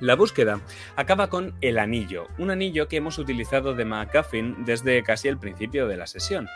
La 0.00 0.16
búsqueda 0.16 0.60
acaba 0.96 1.28
con 1.28 1.54
el 1.60 1.78
anillo, 1.78 2.26
un 2.38 2.50
anillo 2.50 2.88
que 2.88 2.96
hemos 2.96 3.18
utilizado 3.18 3.74
de 3.74 3.84
McCuffin 3.84 4.64
desde 4.64 5.02
casi 5.02 5.28
el 5.28 5.38
principio 5.38 5.86
de 5.86 5.96
la 5.96 6.06
sesión. 6.06 6.48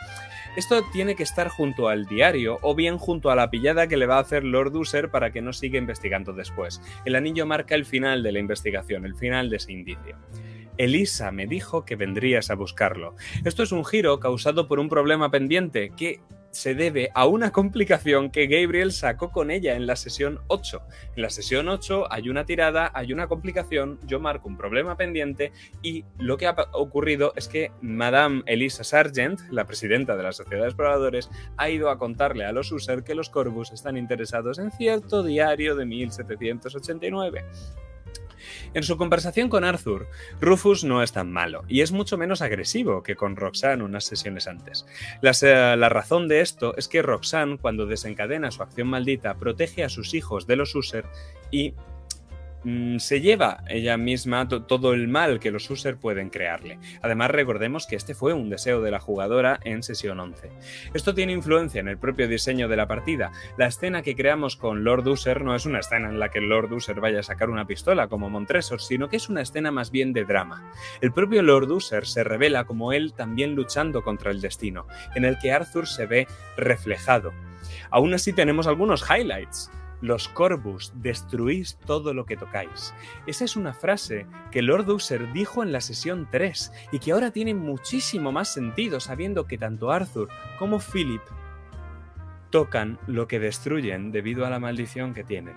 Esto 0.56 0.82
tiene 0.93 1.14
que 1.14 1.23
estar 1.23 1.49
junto 1.49 1.88
al 1.88 2.06
diario 2.06 2.58
o 2.62 2.75
bien 2.75 2.99
junto 2.99 3.31
a 3.31 3.37
la 3.37 3.49
pillada 3.49 3.87
que 3.87 3.96
le 3.96 4.06
va 4.06 4.17
a 4.17 4.20
hacer 4.20 4.43
Lord 4.43 4.75
User 4.75 5.11
para 5.11 5.31
que 5.31 5.40
no 5.40 5.52
siga 5.52 5.79
investigando 5.79 6.32
después. 6.32 6.82
El 7.05 7.14
anillo 7.14 7.46
marca 7.46 7.76
el 7.76 7.85
final 7.85 8.25
de 8.25 8.32
la 8.32 8.40
investigación, 8.40 9.05
el 9.05 9.14
final 9.14 9.50
de 9.50 9.56
ese 9.56 9.73
indicio. 9.73 10.17
Elisa 10.76 11.31
me 11.32 11.46
dijo 11.46 11.85
que 11.85 11.96
vendrías 11.96 12.50
a 12.50 12.55
buscarlo. 12.55 13.14
Esto 13.44 13.62
es 13.62 13.73
un 13.73 13.85
giro 13.85 14.19
causado 14.20 14.69
por 14.69 14.79
un 14.79 14.88
problema 14.88 15.31
pendiente 15.31 15.90
que 15.96 16.20
se 16.50 16.75
debe 16.75 17.11
a 17.15 17.27
una 17.27 17.50
complicación 17.50 18.31
que 18.31 18.47
Gabriel 18.47 18.93
sacó 18.93 19.31
con 19.31 19.50
ella 19.50 19.75
en 19.75 19.87
la 19.87 19.97
sesión 19.97 20.41
8. 20.49 20.83
En 21.17 21.23
la 21.23 21.31
sesión 21.31 21.69
8 21.69 22.12
hay 22.12 22.29
una 22.29 22.45
tirada, 22.45 22.91
hay 22.95 23.12
una 23.12 23.27
complicación, 23.29 23.99
yo 24.06 24.21
marco 24.21 24.49
un 24.49 24.56
problema 24.56 24.97
pendiente 24.97 25.53
y 25.83 26.05
lo 26.19 26.37
que 26.37 26.47
ha 26.47 26.56
ocurrido 26.73 27.33
es 27.37 27.49
que 27.49 27.73
Madame 27.81 28.43
Elisa 28.47 28.85
Sargent, 28.85 29.41
la 29.50 29.67
presidenta 29.67 30.17
de 30.17 30.23
la 30.23 30.33
Sociedad 30.33 30.62
de 30.62 30.69
Exploradores, 30.69 31.31
ha 31.56 31.71
ido 31.71 31.91
a 31.91 31.99
contarle 31.99 32.45
a 32.45 32.53
los 32.53 32.73
users 32.73 33.03
que 33.03 33.15
los 33.15 33.31
Corvus 33.31 33.73
están 33.73 33.97
interesados 33.97 34.59
en 34.59 34.71
cierto 34.71 35.23
diario 35.23 35.77
de 35.77 35.87
1789. 35.87 37.45
En 38.75 38.83
su 38.83 38.97
conversación 38.97 39.49
con 39.49 39.65
Arthur, 39.65 40.09
Rufus 40.41 40.85
no 40.85 41.03
es 41.03 41.12
tan 41.12 41.33
malo 41.33 41.65
y 41.69 41.81
es 41.81 41.93
mucho 41.93 42.19
menos 42.19 42.43
agresivo 42.43 43.03
que 43.03 43.17
con 43.17 43.37
Roxanne 43.37 43.85
unas 43.85 44.05
sesiones 44.05 44.47
antes. 44.47 44.87
La, 45.21 45.89
razón 45.89 46.29
de 46.29 46.41
esto 46.41 46.77
es 46.77 46.89
que 46.89 47.03
Roxanne, 47.03 47.59
cuando 47.59 47.87
desencadena 47.87 48.50
su 48.50 48.62
acción 48.62 48.89
maldita, 48.89 49.35
protege 49.35 49.85
a 49.85 49.89
sus 49.89 50.15
hijos 50.15 50.47
de 50.47 50.56
los 50.56 50.75
User 50.75 51.05
y 51.50 51.75
Mm, 52.65 52.99
se 52.99 53.21
lleva 53.21 53.63
ella 53.69 53.97
misma 53.97 54.49
todo 54.49 54.93
el 54.93 55.07
mal 55.07 55.39
que 55.39 55.51
los 55.51 55.71
user 55.71 55.97
pueden 55.97 56.29
crearle. 56.29 56.79
Además, 57.03 57.31
recordemos 57.31 57.87
que 57.87 57.97
este 57.97 58.15
fue 58.15 58.33
un 58.33 58.51
deseo 58.51 58.81
de 58.83 58.91
la 58.91 59.01
jugadora 59.01 59.61
en 59.63 59.83
sesión 59.83 60.19
11. 60.19 60.51
Esto 60.93 61.15
tiene 61.15 61.33
influencia 61.33 61.81
en 61.81 61.89
el 61.89 61.99
propio 61.99 62.27
diseño 62.27 62.69
de 62.69 62.77
la 62.77 62.89
partida. 62.89 63.31
La 63.57 63.67
escena 63.67 64.03
que 64.03 64.17
creamos 64.17 64.57
con 64.57 64.83
Lord 64.83 65.07
User 65.07 65.43
no 65.43 65.55
es 65.55 65.67
una 65.67 65.81
escena 65.81 66.09
en 66.09 66.19
la 66.19 66.31
que 66.31 66.41
Lord 66.41 66.73
User 66.73 67.01
vaya 67.01 67.21
a 67.21 67.25
sacar 67.25 67.49
una 67.49 67.67
pistola 67.67 68.09
como 68.09 68.31
Montresor, 68.31 68.81
sino 68.81 69.09
que 69.09 69.17
es 69.17 69.29
una 69.29 69.43
escena 69.43 69.71
más 69.71 69.91
bien 69.91 70.13
de 70.13 70.25
drama. 70.25 70.71
El 71.01 71.13
propio 71.13 71.43
Lord 71.43 71.71
User 71.71 72.07
se 72.07 72.25
revela 72.25 72.65
como 72.65 72.93
él 72.93 73.12
también 73.12 73.55
luchando 73.55 74.03
contra 74.03 74.31
el 74.31 74.41
destino, 74.41 74.87
en 75.15 75.25
el 75.25 75.38
que 75.38 75.53
Arthur 75.53 75.87
se 75.87 76.07
ve 76.07 76.27
reflejado. 76.57 77.33
Aún 77.91 78.15
así 78.15 78.33
tenemos 78.33 78.67
algunos 78.67 79.05
highlights. 79.09 79.71
Los 80.00 80.28
Corvus, 80.28 80.93
destruís 80.97 81.78
todo 81.85 82.14
lo 82.14 82.25
que 82.25 82.37
tocáis. 82.37 82.95
Esa 83.26 83.45
es 83.45 83.57
una 83.57 83.75
frase 83.75 84.26
que 84.50 84.62
Lord 84.62 84.88
User 84.88 85.33
dijo 85.33 85.62
en 85.62 85.73
la 85.73 85.81
sesión 85.81 86.28
3 86.31 86.73
y 86.93 86.99
que 86.99 87.12
ahora 87.12 87.31
tiene 87.31 87.55
muchísimo 87.55 88.31
más 88.33 88.52
sentido 88.52 89.00
sabiendo 89.00 89.47
que 89.47 89.59
tanto 89.59 89.90
Arthur 89.90 90.28
como 90.59 90.78
Philip 90.78 91.23
tocan 92.50 92.99
lo 93.07 93.28
que 93.28 93.40
destruyen 93.40 94.12
debido 94.12 94.47
a 94.47 94.50
la 94.50 94.59
maldición 94.59 95.14
que 95.14 95.25
tienen. 95.25 95.57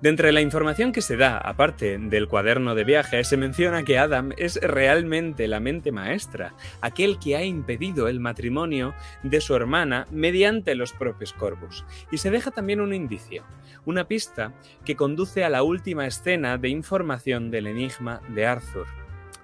De 0.00 0.08
entre 0.08 0.32
la 0.32 0.40
información 0.40 0.92
que 0.92 1.02
se 1.02 1.18
da, 1.18 1.36
aparte 1.36 1.98
del 1.98 2.26
cuaderno 2.26 2.74
de 2.74 2.84
viaje, 2.84 3.22
se 3.22 3.36
menciona 3.36 3.82
que 3.82 3.98
Adam 3.98 4.32
es 4.38 4.58
realmente 4.62 5.46
la 5.46 5.60
mente 5.60 5.92
maestra, 5.92 6.54
aquel 6.80 7.18
que 7.18 7.36
ha 7.36 7.44
impedido 7.44 8.08
el 8.08 8.18
matrimonio 8.18 8.94
de 9.22 9.42
su 9.42 9.54
hermana 9.54 10.06
mediante 10.10 10.74
los 10.74 10.94
propios 10.94 11.34
Corvus. 11.34 11.84
Y 12.10 12.16
se 12.16 12.30
deja 12.30 12.50
también 12.50 12.80
un 12.80 12.94
indicio, 12.94 13.44
una 13.84 14.08
pista 14.08 14.54
que 14.86 14.96
conduce 14.96 15.44
a 15.44 15.50
la 15.50 15.62
última 15.62 16.06
escena 16.06 16.56
de 16.56 16.70
información 16.70 17.50
del 17.50 17.66
enigma 17.66 18.22
de 18.28 18.46
Arthur. 18.46 18.86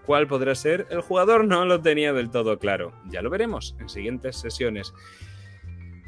¿Cuál 0.06 0.26
podrá 0.26 0.54
ser? 0.54 0.86
El 0.88 1.02
jugador 1.02 1.44
no 1.44 1.66
lo 1.66 1.82
tenía 1.82 2.14
del 2.14 2.30
todo 2.30 2.58
claro. 2.58 2.92
Ya 3.10 3.20
lo 3.20 3.28
veremos 3.28 3.76
en 3.78 3.90
siguientes 3.90 4.36
sesiones. 4.36 4.94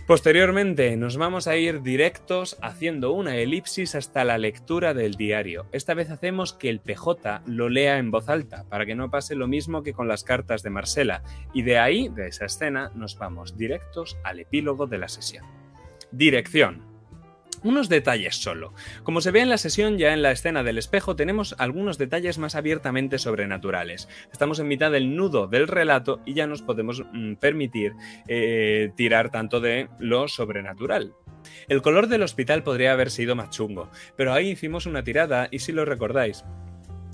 Posteriormente 0.09 0.97
nos 0.97 1.19
vamos 1.19 1.49
a 1.49 1.59
ir 1.59 1.83
directos 1.83 2.57
haciendo 2.62 3.12
una 3.12 3.37
elipsis 3.37 3.95
hasta 3.95 4.25
la 4.25 4.38
lectura 4.38 4.95
del 4.95 5.17
diario. 5.17 5.67
Esta 5.71 5.93
vez 5.93 6.11
hacemos 6.11 6.55
que 6.55 6.71
el 6.71 6.81
PJ 6.81 7.43
lo 7.45 7.69
lea 7.69 7.99
en 7.99 8.11
voz 8.11 8.31
alta 8.31 8.65
para 8.71 8.87
que 8.87 8.95
no 8.95 9.11
pase 9.11 9.35
lo 9.35 9.49
mismo 9.49 9.83
que 9.83 9.93
con 9.93 10.09
las 10.09 10.25
cartas 10.25 10.62
de 10.62 10.71
Marcela 10.71 11.23
y 11.53 11.61
de 11.61 11.79
ahí, 11.79 12.09
de 12.09 12.29
esa 12.29 12.47
escena, 12.47 12.91
nos 12.95 13.19
vamos 13.19 13.59
directos 13.59 14.17
al 14.25 14.41
epílogo 14.41 14.87
de 14.87 14.97
la 14.97 15.09
sesión. 15.09 15.45
Dirección. 16.11 16.88
Unos 17.62 17.88
detalles 17.88 18.37
solo. 18.37 18.73
Como 19.03 19.21
se 19.21 19.31
ve 19.31 19.41
en 19.41 19.49
la 19.49 19.59
sesión, 19.59 19.99
ya 19.99 20.12
en 20.12 20.23
la 20.23 20.31
escena 20.31 20.62
del 20.62 20.79
espejo, 20.79 21.17
tenemos 21.17 21.55
algunos 21.59 21.99
detalles 21.99 22.38
más 22.38 22.55
abiertamente 22.55 23.19
sobrenaturales. 23.19 24.09
Estamos 24.33 24.59
en 24.61 24.69
mitad 24.69 24.93
del 24.93 25.17
nudo 25.17 25.49
del 25.49 25.67
relato 25.67 26.21
y 26.25 26.35
ya 26.35 26.47
nos 26.47 26.62
podemos 26.62 27.03
mm, 27.12 27.35
permitir 27.35 27.95
eh, 28.29 28.93
tirar 28.97 29.31
tanto 29.31 29.61
de 29.61 29.88
lo 29.99 30.29
sobrenatural. 30.29 31.15
El 31.69 31.83
color 31.83 32.09
del 32.09 32.23
hospital 32.23 32.62
podría 32.62 32.93
haber 32.93 33.11
sido 33.11 33.35
más 33.35 33.50
chungo, 33.50 33.91
pero 34.17 34.33
ahí 34.33 34.50
hicimos 34.50 34.87
una 34.87 35.03
tirada 35.03 35.49
y 35.50 35.61
si 35.61 35.73
lo 35.73 35.85
recordáis, 35.85 36.45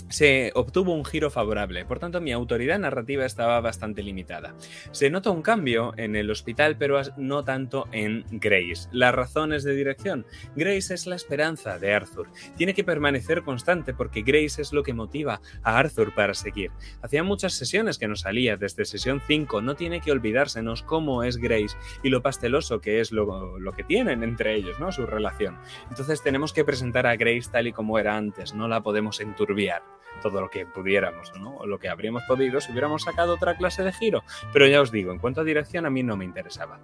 se 0.08 0.52
obtuvo 0.54 0.92
un 0.92 1.04
giro 1.04 1.30
favorable, 1.30 1.84
por 1.84 1.98
tanto 1.98 2.20
mi 2.20 2.32
autoridad 2.32 2.78
narrativa 2.78 3.24
estaba 3.24 3.60
bastante 3.60 4.02
limitada. 4.02 4.54
Se 4.92 5.10
nota 5.10 5.30
un 5.30 5.42
cambio 5.42 5.92
en 5.96 6.16
el 6.16 6.30
hospital, 6.30 6.76
pero 6.78 7.00
no 7.16 7.44
tanto 7.44 7.86
en 7.92 8.24
Grace. 8.30 8.88
Las 8.92 9.14
razones 9.14 9.64
de 9.64 9.74
dirección. 9.74 10.26
Grace 10.54 10.94
es 10.94 11.06
la 11.06 11.16
esperanza 11.16 11.78
de 11.78 11.92
Arthur. 11.92 12.28
Tiene 12.56 12.74
que 12.74 12.84
permanecer 12.84 13.42
constante 13.42 13.94
porque 13.94 14.22
Grace 14.22 14.60
es 14.60 14.72
lo 14.72 14.82
que 14.82 14.94
motiva 14.94 15.40
a 15.62 15.78
Arthur 15.78 16.14
para 16.14 16.34
seguir. 16.34 16.70
Hacía 17.02 17.22
muchas 17.22 17.54
sesiones 17.54 17.98
que 17.98 18.08
no 18.08 18.16
salía, 18.16 18.56
desde 18.56 18.84
sesión 18.84 19.20
5, 19.26 19.62
no 19.62 19.74
tiene 19.74 20.00
que 20.00 20.12
olvidársenos 20.12 20.82
cómo 20.82 21.22
es 21.22 21.38
Grace 21.38 21.76
y 22.02 22.10
lo 22.10 22.22
pasteloso 22.22 22.80
que 22.80 23.00
es 23.00 23.12
lo, 23.12 23.58
lo 23.58 23.72
que 23.72 23.84
tienen 23.84 24.22
entre 24.22 24.54
ellos, 24.54 24.78
¿no? 24.78 24.92
Su 24.92 25.06
relación. 25.06 25.58
Entonces 25.88 26.22
tenemos 26.22 26.52
que 26.52 26.64
presentar 26.64 27.06
a 27.06 27.16
Grace 27.16 27.50
tal 27.50 27.66
y 27.66 27.72
como 27.72 27.98
era 27.98 28.16
antes, 28.16 28.54
no 28.54 28.68
la 28.68 28.82
podemos 28.82 29.20
enturbiar 29.20 29.82
todo 30.22 30.40
lo 30.40 30.50
que 30.50 30.66
pudiéramos, 30.66 31.32
¿no? 31.38 31.64
Lo 31.66 31.78
que 31.78 31.88
habríamos 31.88 32.22
podido 32.24 32.60
si 32.60 32.72
hubiéramos 32.72 33.02
sacado 33.02 33.34
otra 33.34 33.56
clase 33.56 33.82
de 33.82 33.92
giro. 33.92 34.22
Pero 34.52 34.66
ya 34.66 34.80
os 34.80 34.90
digo, 34.90 35.12
en 35.12 35.18
cuanto 35.18 35.40
a 35.40 35.44
dirección 35.44 35.86
a 35.86 35.90
mí 35.90 36.02
no 36.02 36.16
me 36.16 36.24
interesaba. 36.24 36.80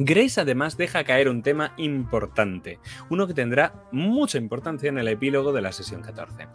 Grace 0.00 0.40
además 0.40 0.76
deja 0.76 1.02
caer 1.02 1.28
un 1.28 1.42
tema 1.42 1.72
importante, 1.76 2.78
uno 3.10 3.26
que 3.26 3.34
tendrá 3.34 3.82
mucha 3.90 4.38
importancia 4.38 4.88
en 4.88 4.98
el 4.98 5.08
epílogo 5.08 5.52
de 5.52 5.60
la 5.60 5.72
sesión 5.72 6.02
14. 6.02 6.46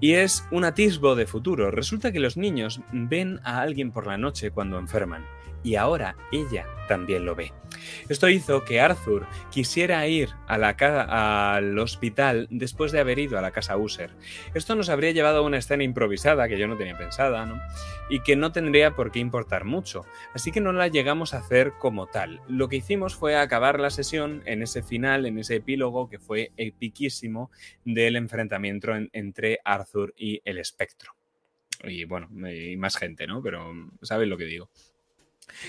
Y 0.00 0.14
es 0.14 0.46
un 0.50 0.64
atisbo 0.64 1.14
de 1.14 1.26
futuro. 1.26 1.70
Resulta 1.70 2.12
que 2.12 2.20
los 2.20 2.38
niños 2.38 2.80
ven 2.90 3.40
a 3.44 3.60
alguien 3.60 3.92
por 3.92 4.06
la 4.06 4.16
noche 4.16 4.52
cuando 4.52 4.78
enferman 4.78 5.26
y 5.62 5.76
ahora 5.76 6.16
ella 6.32 6.66
también 6.88 7.26
lo 7.26 7.34
ve. 7.34 7.52
Esto 8.08 8.28
hizo 8.28 8.64
que 8.64 8.80
Arthur 8.80 9.26
quisiera 9.50 10.06
ir 10.06 10.30
al 10.46 11.78
hospital 11.78 12.48
después 12.50 12.92
de 12.92 13.00
haber 13.00 13.18
ido 13.18 13.38
a 13.38 13.42
la 13.42 13.50
casa 13.50 13.76
User. 13.76 14.10
Esto 14.54 14.74
nos 14.74 14.88
habría 14.88 15.12
llevado 15.12 15.38
a 15.38 15.42
una 15.42 15.58
escena 15.58 15.84
improvisada 15.84 16.48
que 16.48 16.58
yo 16.58 16.68
no 16.68 16.76
tenía 16.76 16.96
pensada, 16.96 17.46
¿no? 17.46 17.60
Y 18.10 18.20
que 18.20 18.36
no 18.36 18.52
tendría 18.52 18.94
por 18.94 19.10
qué 19.10 19.18
importar 19.18 19.64
mucho. 19.64 20.04
Así 20.34 20.52
que 20.52 20.60
no 20.60 20.72
la 20.72 20.88
llegamos 20.88 21.34
a 21.34 21.38
hacer 21.38 21.72
como 21.78 22.06
tal. 22.06 22.40
Lo 22.48 22.68
que 22.68 22.76
hicimos 22.76 23.14
fue 23.14 23.36
acabar 23.36 23.80
la 23.80 23.90
sesión 23.90 24.42
en 24.46 24.62
ese 24.62 24.82
final, 24.82 25.26
en 25.26 25.38
ese 25.38 25.56
epílogo 25.56 26.08
que 26.08 26.18
fue 26.18 26.52
epiquísimo 26.56 27.50
del 27.84 28.16
enfrentamiento 28.16 28.92
entre 29.12 29.60
Arthur 29.64 30.14
y 30.16 30.40
el 30.44 30.58
espectro. 30.58 31.14
Y 31.84 32.04
bueno, 32.04 32.28
y 32.48 32.76
más 32.76 32.96
gente, 32.96 33.26
¿no? 33.26 33.42
Pero 33.42 33.72
sabéis 34.02 34.30
lo 34.30 34.36
que 34.36 34.44
digo. 34.44 34.70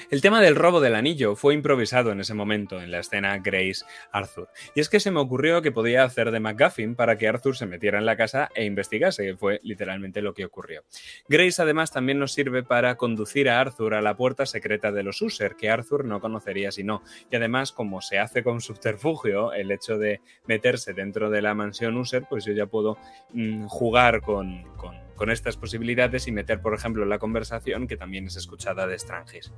El 0.09 0.21
tema 0.21 0.41
del 0.41 0.55
robo 0.55 0.81
del 0.81 0.95
anillo 0.95 1.35
fue 1.35 1.53
improvisado 1.53 2.11
en 2.11 2.19
ese 2.19 2.33
momento 2.33 2.81
en 2.81 2.91
la 2.91 2.99
escena 2.99 3.37
Grace 3.39 3.85
Arthur. 4.11 4.49
Y 4.75 4.79
es 4.79 4.89
que 4.89 4.99
se 4.99 5.11
me 5.11 5.19
ocurrió 5.19 5.61
que 5.61 5.71
podía 5.71 6.03
hacer 6.03 6.31
de 6.31 6.39
McGuffin 6.39 6.95
para 6.95 7.17
que 7.17 7.27
Arthur 7.27 7.55
se 7.55 7.65
metiera 7.65 7.99
en 7.99 8.05
la 8.05 8.17
casa 8.17 8.49
e 8.55 8.65
investigase, 8.65 9.23
que 9.25 9.37
fue 9.37 9.59
literalmente 9.63 10.21
lo 10.21 10.33
que 10.33 10.45
ocurrió. 10.45 10.83
Grace 11.27 11.61
además 11.61 11.91
también 11.91 12.19
nos 12.19 12.33
sirve 12.33 12.63
para 12.63 12.95
conducir 12.95 13.49
a 13.49 13.59
Arthur 13.59 13.95
a 13.95 14.01
la 14.01 14.15
puerta 14.15 14.45
secreta 14.45 14.91
de 14.91 15.03
los 15.03 15.21
User, 15.21 15.55
que 15.55 15.69
Arthur 15.69 16.05
no 16.05 16.19
conocería 16.19 16.71
si 16.71 16.83
no. 16.83 17.03
Y 17.31 17.35
además, 17.35 17.71
como 17.71 18.01
se 18.01 18.19
hace 18.19 18.43
con 18.43 18.61
subterfugio, 18.61 19.53
el 19.53 19.71
hecho 19.71 19.97
de 19.97 20.21
meterse 20.47 20.93
dentro 20.93 21.29
de 21.29 21.41
la 21.41 21.53
mansión 21.53 21.97
User, 21.97 22.25
pues 22.29 22.45
yo 22.45 22.53
ya 22.53 22.65
puedo 22.65 22.97
mm, 23.33 23.65
jugar 23.67 24.21
con 24.21 24.63
con 24.77 25.02
estas 25.29 25.57
posibilidades 25.57 26.27
y 26.27 26.31
meter, 26.31 26.61
por 26.61 26.73
ejemplo, 26.73 27.05
la 27.05 27.19
conversación 27.19 27.87
que 27.87 27.97
también 27.97 28.27
es 28.27 28.35
escuchada 28.35 28.87
de 28.87 28.93
extranjeros. 28.93 29.53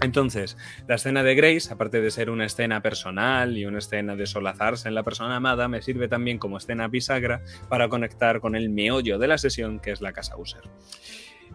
Entonces, 0.00 0.56
la 0.88 0.96
escena 0.96 1.22
de 1.22 1.34
Grace, 1.34 1.72
aparte 1.72 2.00
de 2.00 2.10
ser 2.10 2.30
una 2.30 2.46
escena 2.46 2.82
personal 2.82 3.56
y 3.56 3.64
una 3.64 3.78
escena 3.78 4.16
de 4.16 4.26
solazarse 4.26 4.88
en 4.88 4.94
la 4.94 5.02
persona 5.02 5.36
amada, 5.36 5.68
me 5.68 5.82
sirve 5.82 6.08
también 6.08 6.38
como 6.38 6.58
escena 6.58 6.88
bisagra 6.88 7.42
para 7.68 7.88
conectar 7.88 8.40
con 8.40 8.56
el 8.56 8.70
meollo 8.70 9.18
de 9.18 9.28
la 9.28 9.38
sesión, 9.38 9.80
que 9.80 9.92
es 9.92 10.00
la 10.00 10.12
casa 10.12 10.36
user. 10.36 10.62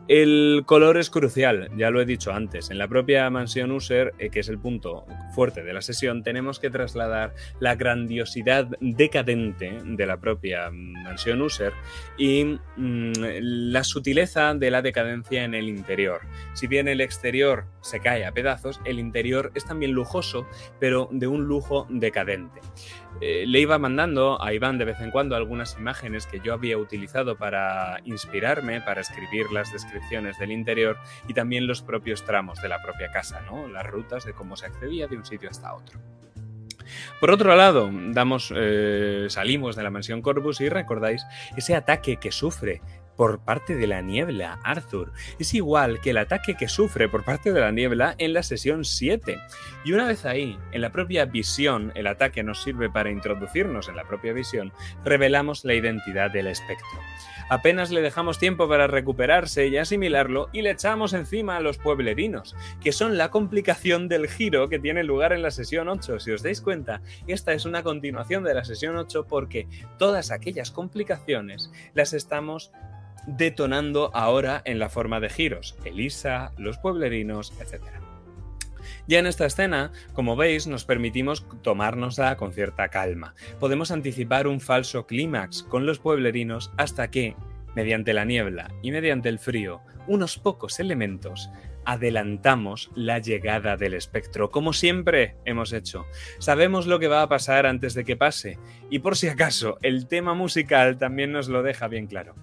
El 0.09 0.63
color 0.65 0.97
es 0.97 1.11
crucial, 1.11 1.69
ya 1.77 1.91
lo 1.91 2.01
he 2.01 2.05
dicho 2.05 2.33
antes. 2.33 2.71
En 2.71 2.79
la 2.79 2.87
propia 2.87 3.29
mansión 3.29 3.69
User, 3.69 4.15
eh, 4.17 4.31
que 4.31 4.39
es 4.39 4.49
el 4.49 4.57
punto 4.57 5.05
fuerte 5.35 5.61
de 5.61 5.71
la 5.71 5.83
sesión, 5.83 6.23
tenemos 6.23 6.59
que 6.59 6.71
trasladar 6.71 7.35
la 7.59 7.75
grandiosidad 7.75 8.65
decadente 8.81 9.77
de 9.85 10.05
la 10.07 10.17
propia 10.17 10.71
mansión 10.71 11.43
User 11.43 11.73
y 12.17 12.43
mm, 12.75 13.11
la 13.21 13.83
sutileza 13.83 14.55
de 14.55 14.71
la 14.71 14.81
decadencia 14.81 15.43
en 15.43 15.53
el 15.53 15.69
interior. 15.69 16.21
Si 16.53 16.65
bien 16.65 16.87
el 16.87 17.01
exterior 17.01 17.65
se 17.81 17.99
cae 17.99 18.25
a 18.25 18.31
pedazos, 18.31 18.81
el 18.85 18.97
interior 18.97 19.51
es 19.53 19.63
también 19.63 19.91
lujoso, 19.91 20.47
pero 20.79 21.07
de 21.11 21.27
un 21.27 21.43
lujo 21.43 21.85
decadente. 21.87 22.61
Eh, 23.21 23.45
le 23.45 23.59
iba 23.59 23.77
mandando 23.77 24.41
a 24.41 24.53
Iván 24.53 24.77
de 24.77 24.85
vez 24.85 24.99
en 25.01 25.11
cuando 25.11 25.35
algunas 25.35 25.77
imágenes 25.77 26.25
que 26.25 26.39
yo 26.39 26.53
había 26.53 26.77
utilizado 26.77 27.38
para 27.38 27.99
inspirarme, 28.05 28.81
para 28.81 29.01
escribir 29.01 29.51
las 29.51 29.71
descripciones 29.73 30.38
del 30.39 30.51
interior 30.51 30.97
y 31.27 31.33
también 31.33 31.67
los 31.67 31.81
propios 31.81 32.23
tramos 32.23 32.61
de 32.61 32.69
la 32.69 32.81
propia 32.81 33.11
casa, 33.11 33.41
¿no? 33.41 33.67
las 33.67 33.85
rutas 33.85 34.25
de 34.25 34.33
cómo 34.33 34.55
se 34.55 34.67
accedía 34.67 35.07
de 35.07 35.17
un 35.17 35.25
sitio 35.25 35.49
hasta 35.49 35.73
otro. 35.73 35.99
Por 37.19 37.31
otro 37.31 37.55
lado, 37.55 37.89
damos, 37.91 38.53
eh, 38.55 39.27
salimos 39.29 39.75
de 39.75 39.83
la 39.83 39.91
mansión 39.91 40.21
Corvus 40.21 40.61
y 40.61 40.69
recordáis 40.69 41.25
ese 41.55 41.75
ataque 41.75 42.17
que 42.17 42.31
sufre 42.31 42.81
por 43.19 43.39
parte 43.39 43.75
de 43.75 43.85
la 43.85 44.01
niebla, 44.01 44.61
Arthur. 44.63 45.11
Es 45.39 45.53
igual 45.53 45.99
que 45.99 46.11
el 46.11 46.17
ataque 46.19 46.55
que 46.55 46.69
sufre 46.69 47.09
por 47.09 47.25
parte 47.25 47.51
de 47.51 47.59
la 47.59 47.69
niebla 47.69 48.15
en 48.17 48.31
la 48.31 48.43
sesión 48.43 48.85
7. 48.85 49.38
Y 49.83 49.91
una 49.91 50.07
vez 50.07 50.25
ahí, 50.25 50.57
en 50.71 50.79
la 50.79 50.93
propia 50.93 51.25
visión, 51.25 51.91
el 51.95 52.07
ataque 52.07 52.43
nos 52.43 52.63
sirve 52.63 52.89
para 52.89 53.11
introducirnos 53.11 53.89
en 53.89 53.97
la 53.97 54.05
propia 54.05 54.31
visión, 54.31 54.71
revelamos 55.03 55.65
la 55.65 55.73
identidad 55.73 56.31
del 56.31 56.47
espectro. 56.47 56.97
Apenas 57.49 57.91
le 57.91 58.01
dejamos 58.01 58.39
tiempo 58.39 58.69
para 58.69 58.88
recuperarse 58.88 59.67
y 59.67 59.75
asimilarlo 59.75 60.47
y 60.53 60.61
le 60.61 60.71
echamos 60.71 61.11
encima 61.11 61.57
a 61.57 61.61
los 61.61 61.77
pueblerinos, 61.77 62.55
que 62.79 62.93
son 62.93 63.17
la 63.17 63.31
complicación 63.31 64.07
del 64.07 64.29
giro 64.29 64.69
que 64.69 64.79
tiene 64.79 65.03
lugar 65.03 65.33
en 65.33 65.41
la 65.41 65.51
sesión 65.51 65.89
8. 65.89 66.21
Si 66.21 66.31
os 66.31 66.41
dais 66.41 66.61
cuenta, 66.61 67.01
esta 67.27 67.51
es 67.51 67.65
una 67.65 67.83
continuación 67.83 68.45
de 68.45 68.53
la 68.53 68.63
sesión 68.63 68.95
8 68.95 69.25
porque 69.27 69.67
todas 69.97 70.31
aquellas 70.31 70.71
complicaciones 70.71 71.69
las 71.93 72.13
estamos 72.13 72.71
detonando 73.38 74.12
ahora 74.13 74.62
en 74.65 74.79
la 74.79 74.89
forma 74.89 75.19
de 75.19 75.29
giros, 75.29 75.77
Elisa, 75.83 76.51
los 76.57 76.77
pueblerinos, 76.77 77.53
etc. 77.59 77.81
Ya 79.07 79.19
en 79.19 79.27
esta 79.27 79.45
escena, 79.45 79.91
como 80.13 80.36
veis, 80.36 80.67
nos 80.67 80.86
permitimos 80.86 81.45
tomárnosla 81.62 82.38
con 82.38 82.53
cierta 82.53 82.89
calma. 82.89 83.33
Podemos 83.59 83.91
anticipar 83.91 84.48
un 84.48 84.62
falso 84.62 85.07
clímax 85.07 85.63
con 85.63 85.86
los 85.86 86.00
pueblerinos 86.00 86.71
hasta 86.77 87.09
que, 87.09 87.36
mediante 87.75 88.13
la 88.13 88.25
niebla 88.25 88.71
y 88.81 88.91
mediante 88.91 89.29
el 89.29 89.39
frío, 89.39 89.81
unos 90.07 90.38
pocos 90.38 90.79
elementos, 90.79 91.50
adelantamos 91.86 92.91
la 92.93 93.19
llegada 93.19 93.77
del 93.77 93.95
espectro, 93.95 94.51
como 94.51 94.74
siempre 94.74 95.38
hemos 95.45 95.74
hecho. 95.74 96.05
Sabemos 96.38 96.86
lo 96.86 97.00
que 97.00 97.07
va 97.07 97.24
a 97.24 97.29
pasar 97.29 97.65
antes 97.65 97.93
de 97.95 98.05
que 98.05 98.15
pase, 98.15 98.59
y 98.89 99.00
por 99.00 99.17
si 99.17 99.27
acaso, 99.27 99.77
el 99.81 100.07
tema 100.07 100.33
musical 100.36 100.98
también 100.98 101.31
nos 101.31 101.48
lo 101.50 101.63
deja 101.63 101.88
bien 101.88 102.05
claro. 102.07 102.36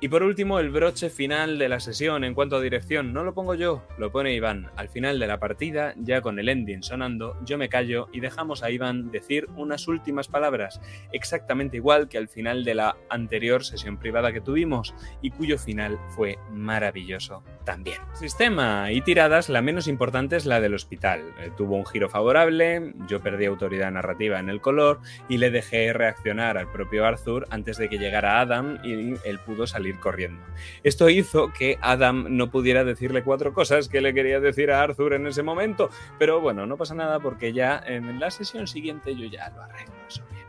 Y 0.00 0.08
por 0.08 0.22
último, 0.22 0.60
el 0.60 0.70
broche 0.70 1.10
final 1.10 1.58
de 1.58 1.68
la 1.68 1.80
sesión 1.80 2.22
en 2.22 2.32
cuanto 2.32 2.54
a 2.54 2.60
dirección, 2.60 3.12
no 3.12 3.24
lo 3.24 3.34
pongo 3.34 3.56
yo, 3.56 3.84
lo 3.98 4.12
pone 4.12 4.32
Iván. 4.32 4.70
Al 4.76 4.88
final 4.88 5.18
de 5.18 5.26
la 5.26 5.40
partida, 5.40 5.92
ya 5.96 6.20
con 6.20 6.38
el 6.38 6.48
ending 6.48 6.84
sonando, 6.84 7.36
yo 7.44 7.58
me 7.58 7.68
callo 7.68 8.08
y 8.12 8.20
dejamos 8.20 8.62
a 8.62 8.70
Iván 8.70 9.10
decir 9.10 9.48
unas 9.56 9.88
últimas 9.88 10.28
palabras, 10.28 10.80
exactamente 11.12 11.78
igual 11.78 12.08
que 12.08 12.16
al 12.16 12.28
final 12.28 12.64
de 12.64 12.76
la 12.76 12.96
anterior 13.10 13.64
sesión 13.64 13.98
privada 13.98 14.32
que 14.32 14.40
tuvimos 14.40 14.94
y 15.20 15.30
cuyo 15.30 15.58
final 15.58 15.98
fue 16.10 16.38
maravilloso 16.52 17.42
también. 17.64 17.98
Sistema 18.14 18.92
y 18.92 19.00
tiradas, 19.00 19.48
la 19.48 19.62
menos 19.62 19.88
importante 19.88 20.36
es 20.36 20.46
la 20.46 20.60
del 20.60 20.74
hospital. 20.74 21.22
Eh, 21.40 21.50
tuvo 21.56 21.74
un 21.74 21.84
giro 21.84 22.08
favorable, 22.08 22.94
yo 23.08 23.20
perdí 23.20 23.46
autoridad 23.46 23.90
narrativa 23.90 24.38
en 24.38 24.48
el 24.48 24.60
color 24.60 25.00
y 25.28 25.38
le 25.38 25.50
dejé 25.50 25.92
reaccionar 25.92 26.56
al 26.56 26.70
propio 26.70 27.04
Arthur 27.04 27.48
antes 27.50 27.78
de 27.78 27.88
que 27.88 27.98
llegara 27.98 28.40
Adam 28.40 28.78
y 28.84 29.14
él 29.24 29.38
pudo 29.44 29.66
salir 29.66 29.87
corriendo. 29.96 30.42
Esto 30.82 31.08
hizo 31.08 31.52
que 31.52 31.78
Adam 31.80 32.26
no 32.36 32.50
pudiera 32.50 32.84
decirle 32.84 33.22
cuatro 33.22 33.52
cosas 33.52 33.88
que 33.88 34.00
le 34.00 34.14
quería 34.14 34.40
decir 34.40 34.70
a 34.70 34.82
Arthur 34.82 35.14
en 35.14 35.26
ese 35.26 35.42
momento, 35.42 35.90
pero 36.18 36.40
bueno, 36.40 36.66
no 36.66 36.76
pasa 36.76 36.94
nada 36.94 37.20
porque 37.20 37.52
ya 37.52 37.82
en 37.86 38.18
la 38.20 38.30
sesión 38.30 38.66
siguiente 38.66 39.14
yo 39.16 39.26
ya 39.26 39.50
lo 39.50 39.62
arreglo 39.62 39.94
eso 40.08 40.22
bien. 40.30 40.47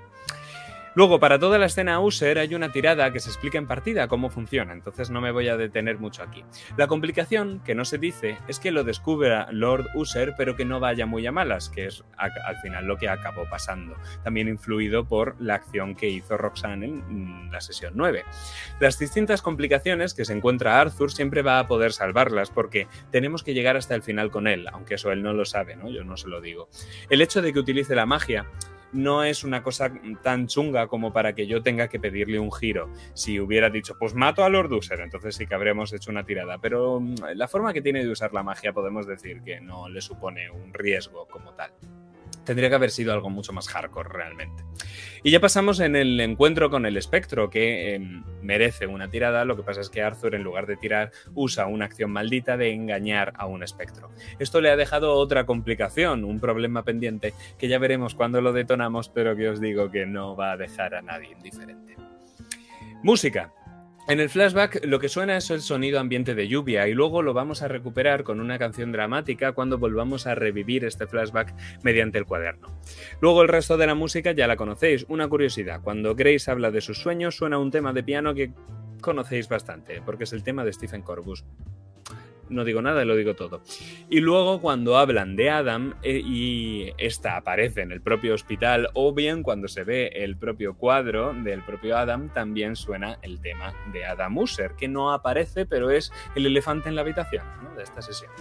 Luego, 0.99 1.17
para 1.17 1.39
toda 1.39 1.57
la 1.57 1.67
escena 1.67 2.01
user 2.01 2.39
hay 2.39 2.53
una 2.55 2.73
tirada 2.73 3.13
que 3.13 3.21
se 3.21 3.29
explica 3.29 3.57
en 3.57 3.67
partida 3.67 4.09
cómo 4.09 4.29
funciona, 4.29 4.73
entonces 4.73 5.09
no 5.09 5.21
me 5.21 5.31
voy 5.31 5.47
a 5.47 5.55
detener 5.55 5.97
mucho 5.97 6.23
aquí. 6.23 6.43
La 6.75 6.87
complicación, 6.87 7.61
que 7.63 7.73
no 7.73 7.85
se 7.85 7.97
dice, 7.97 8.37
es 8.49 8.59
que 8.59 8.71
lo 8.71 8.83
descubra 8.83 9.47
Lord 9.49 9.87
User, 9.95 10.33
pero 10.37 10.57
que 10.57 10.65
no 10.65 10.81
vaya 10.81 11.05
muy 11.05 11.25
a 11.25 11.31
malas, 11.31 11.69
que 11.69 11.85
es 11.85 12.03
al 12.17 12.57
final 12.57 12.85
lo 12.85 12.97
que 12.97 13.07
acabó 13.07 13.45
pasando, 13.49 13.95
también 14.25 14.49
influido 14.49 15.05
por 15.05 15.39
la 15.39 15.55
acción 15.55 15.95
que 15.95 16.09
hizo 16.09 16.35
Roxanne 16.35 16.87
en 16.87 17.49
la 17.49 17.61
sesión 17.61 17.93
9. 17.95 18.25
Las 18.81 18.99
distintas 18.99 19.41
complicaciones 19.41 20.13
que 20.13 20.25
se 20.25 20.33
encuentra 20.33 20.81
Arthur 20.81 21.13
siempre 21.13 21.43
va 21.43 21.59
a 21.59 21.67
poder 21.67 21.93
salvarlas, 21.93 22.49
porque 22.49 22.89
tenemos 23.09 23.41
que 23.45 23.53
llegar 23.53 23.77
hasta 23.77 23.95
el 23.95 24.03
final 24.03 24.31
con 24.31 24.47
él, 24.47 24.67
aunque 24.67 24.95
eso 24.95 25.13
él 25.13 25.23
no 25.23 25.31
lo 25.31 25.45
sabe, 25.45 25.77
¿no? 25.77 25.89
Yo 25.89 26.03
no 26.03 26.17
se 26.17 26.27
lo 26.27 26.41
digo. 26.41 26.67
El 27.09 27.21
hecho 27.21 27.41
de 27.41 27.53
que 27.53 27.59
utilice 27.59 27.95
la 27.95 28.05
magia 28.05 28.47
no 28.91 29.23
es 29.23 29.43
una 29.43 29.63
cosa 29.63 29.91
tan 30.23 30.47
chunga 30.47 30.87
como 30.87 31.13
para 31.13 31.33
que 31.33 31.47
yo 31.47 31.61
tenga 31.61 31.87
que 31.87 31.99
pedirle 31.99 32.39
un 32.39 32.51
giro. 32.51 32.89
Si 33.13 33.39
hubiera 33.39 33.69
dicho, 33.69 33.95
pues 33.97 34.13
mato 34.13 34.43
a 34.43 34.49
Lord 34.49 34.71
User, 34.73 34.99
entonces 35.01 35.35
sí 35.35 35.47
que 35.47 35.55
habríamos 35.55 35.93
hecho 35.93 36.11
una 36.11 36.25
tirada. 36.25 36.57
Pero 36.59 36.99
mm, 36.99 37.15
la 37.35 37.47
forma 37.47 37.73
que 37.73 37.81
tiene 37.81 38.03
de 38.03 38.11
usar 38.11 38.33
la 38.33 38.43
magia 38.43 38.73
podemos 38.73 39.07
decir 39.07 39.41
que 39.41 39.61
no 39.61 39.89
le 39.89 40.01
supone 40.01 40.49
un 40.49 40.73
riesgo 40.73 41.27
como 41.27 41.53
tal 41.53 41.71
tendría 42.49 42.69
que 42.69 42.75
haber 42.77 42.89
sido 42.89 43.13
algo 43.13 43.29
mucho 43.29 43.53
más 43.53 43.67
hardcore 43.67 44.09
realmente. 44.09 44.63
Y 45.21 45.29
ya 45.29 45.39
pasamos 45.39 45.79
en 45.81 45.95
el 45.95 46.19
encuentro 46.19 46.71
con 46.71 46.87
el 46.87 46.97
espectro, 46.97 47.51
que 47.51 47.93
em, 47.93 48.23
merece 48.41 48.87
una 48.87 49.07
tirada, 49.07 49.45
lo 49.45 49.55
que 49.55 49.61
pasa 49.61 49.81
es 49.81 49.91
que 49.91 50.01
Arthur 50.01 50.33
en 50.33 50.41
lugar 50.41 50.65
de 50.65 50.75
tirar 50.75 51.11
usa 51.35 51.67
una 51.67 51.85
acción 51.85 52.09
maldita 52.09 52.57
de 52.57 52.73
engañar 52.73 53.33
a 53.35 53.45
un 53.45 53.61
espectro. 53.61 54.09
Esto 54.39 54.61
le 54.61 54.71
ha 54.71 54.75
dejado 54.75 55.13
otra 55.13 55.45
complicación, 55.45 56.23
un 56.23 56.39
problema 56.39 56.81
pendiente, 56.81 57.35
que 57.59 57.67
ya 57.67 57.77
veremos 57.77 58.15
cuando 58.15 58.41
lo 58.41 58.51
detonamos, 58.51 59.09
pero 59.09 59.35
que 59.35 59.49
os 59.49 59.61
digo 59.61 59.91
que 59.91 60.07
no 60.07 60.35
va 60.35 60.53
a 60.53 60.57
dejar 60.57 60.95
a 60.95 61.03
nadie 61.03 61.33
indiferente. 61.33 61.97
Música. 63.03 63.53
En 64.09 64.19
el 64.19 64.31
flashback 64.31 64.85
lo 64.85 64.99
que 64.99 65.07
suena 65.07 65.37
es 65.37 65.51
el 65.51 65.61
sonido 65.61 65.99
ambiente 65.99 66.33
de 66.33 66.47
lluvia 66.47 66.87
y 66.87 66.95
luego 66.95 67.21
lo 67.21 67.35
vamos 67.35 67.61
a 67.61 67.67
recuperar 67.67 68.23
con 68.23 68.39
una 68.39 68.57
canción 68.57 68.91
dramática 68.91 69.51
cuando 69.51 69.77
volvamos 69.77 70.25
a 70.25 70.33
revivir 70.33 70.83
este 70.83 71.05
flashback 71.05 71.53
mediante 71.83 72.17
el 72.17 72.25
cuaderno. 72.25 72.69
Luego 73.21 73.43
el 73.43 73.49
resto 73.49 73.77
de 73.77 73.85
la 73.85 73.93
música 73.93 74.31
ya 74.31 74.47
la 74.47 74.55
conocéis. 74.55 75.05
Una 75.09 75.27
curiosidad, 75.27 75.81
cuando 75.83 76.15
Grace 76.15 76.49
habla 76.49 76.71
de 76.71 76.81
sus 76.81 76.97
sueños 76.97 77.37
suena 77.37 77.59
un 77.59 77.69
tema 77.69 77.93
de 77.93 78.01
piano 78.01 78.33
que 78.33 78.51
conocéis 78.99 79.47
bastante, 79.47 80.01
porque 80.03 80.23
es 80.23 80.33
el 80.33 80.41
tema 80.41 80.65
de 80.65 80.73
Stephen 80.73 81.03
Corbus 81.03 81.45
no 82.49 82.63
digo 82.63 82.81
nada, 82.81 83.05
lo 83.05 83.15
digo 83.15 83.35
todo. 83.35 83.61
Y 84.09 84.19
luego 84.19 84.59
cuando 84.61 84.97
hablan 84.97 85.35
de 85.35 85.49
Adam 85.49 85.95
eh, 86.01 86.21
y 86.23 86.93
esta 86.97 87.37
aparece 87.37 87.81
en 87.81 87.91
el 87.91 88.01
propio 88.01 88.33
hospital 88.33 88.89
o 88.93 89.13
bien 89.13 89.43
cuando 89.43 89.67
se 89.67 89.83
ve 89.83 90.07
el 90.07 90.37
propio 90.37 90.75
cuadro 90.75 91.33
del 91.33 91.63
propio 91.63 91.97
Adam, 91.97 92.29
también 92.33 92.75
suena 92.75 93.19
el 93.21 93.39
tema 93.41 93.73
de 93.91 94.05
Adam 94.05 94.37
User, 94.37 94.71
que 94.77 94.87
no 94.87 95.11
aparece 95.13 95.65
pero 95.65 95.89
es 95.91 96.11
el 96.35 96.45
elefante 96.45 96.89
en 96.89 96.95
la 96.95 97.01
habitación 97.01 97.43
de 97.75 97.83
esta 97.83 98.01
sesión. 98.01 98.31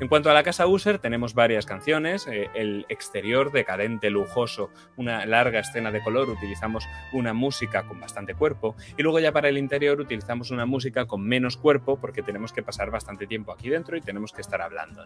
En 0.00 0.08
cuanto 0.08 0.30
a 0.30 0.34
la 0.34 0.42
casa 0.42 0.66
User, 0.66 0.98
tenemos 0.98 1.34
varias 1.34 1.66
canciones. 1.66 2.26
Eh, 2.26 2.50
el 2.54 2.84
exterior 2.88 3.50
decadente, 3.50 4.10
lujoso, 4.10 4.70
una 4.96 5.24
larga 5.26 5.60
escena 5.60 5.90
de 5.90 6.02
color, 6.02 6.28
utilizamos 6.28 6.86
una 7.12 7.32
música 7.32 7.86
con 7.86 8.00
bastante 8.00 8.34
cuerpo. 8.34 8.76
Y 8.96 9.02
luego 9.02 9.20
ya 9.20 9.32
para 9.32 9.48
el 9.48 9.58
interior 9.58 10.00
utilizamos 10.00 10.50
una 10.50 10.66
música 10.66 11.06
con 11.06 11.22
menos 11.22 11.56
cuerpo 11.56 11.98
porque 11.98 12.22
tenemos 12.22 12.52
que 12.52 12.62
pasar 12.62 12.90
bastante 12.90 13.26
tiempo 13.26 13.45
aquí 13.52 13.68
dentro 13.68 13.96
y 13.96 14.00
tenemos 14.00 14.32
que 14.32 14.40
estar 14.40 14.62
hablando. 14.62 15.04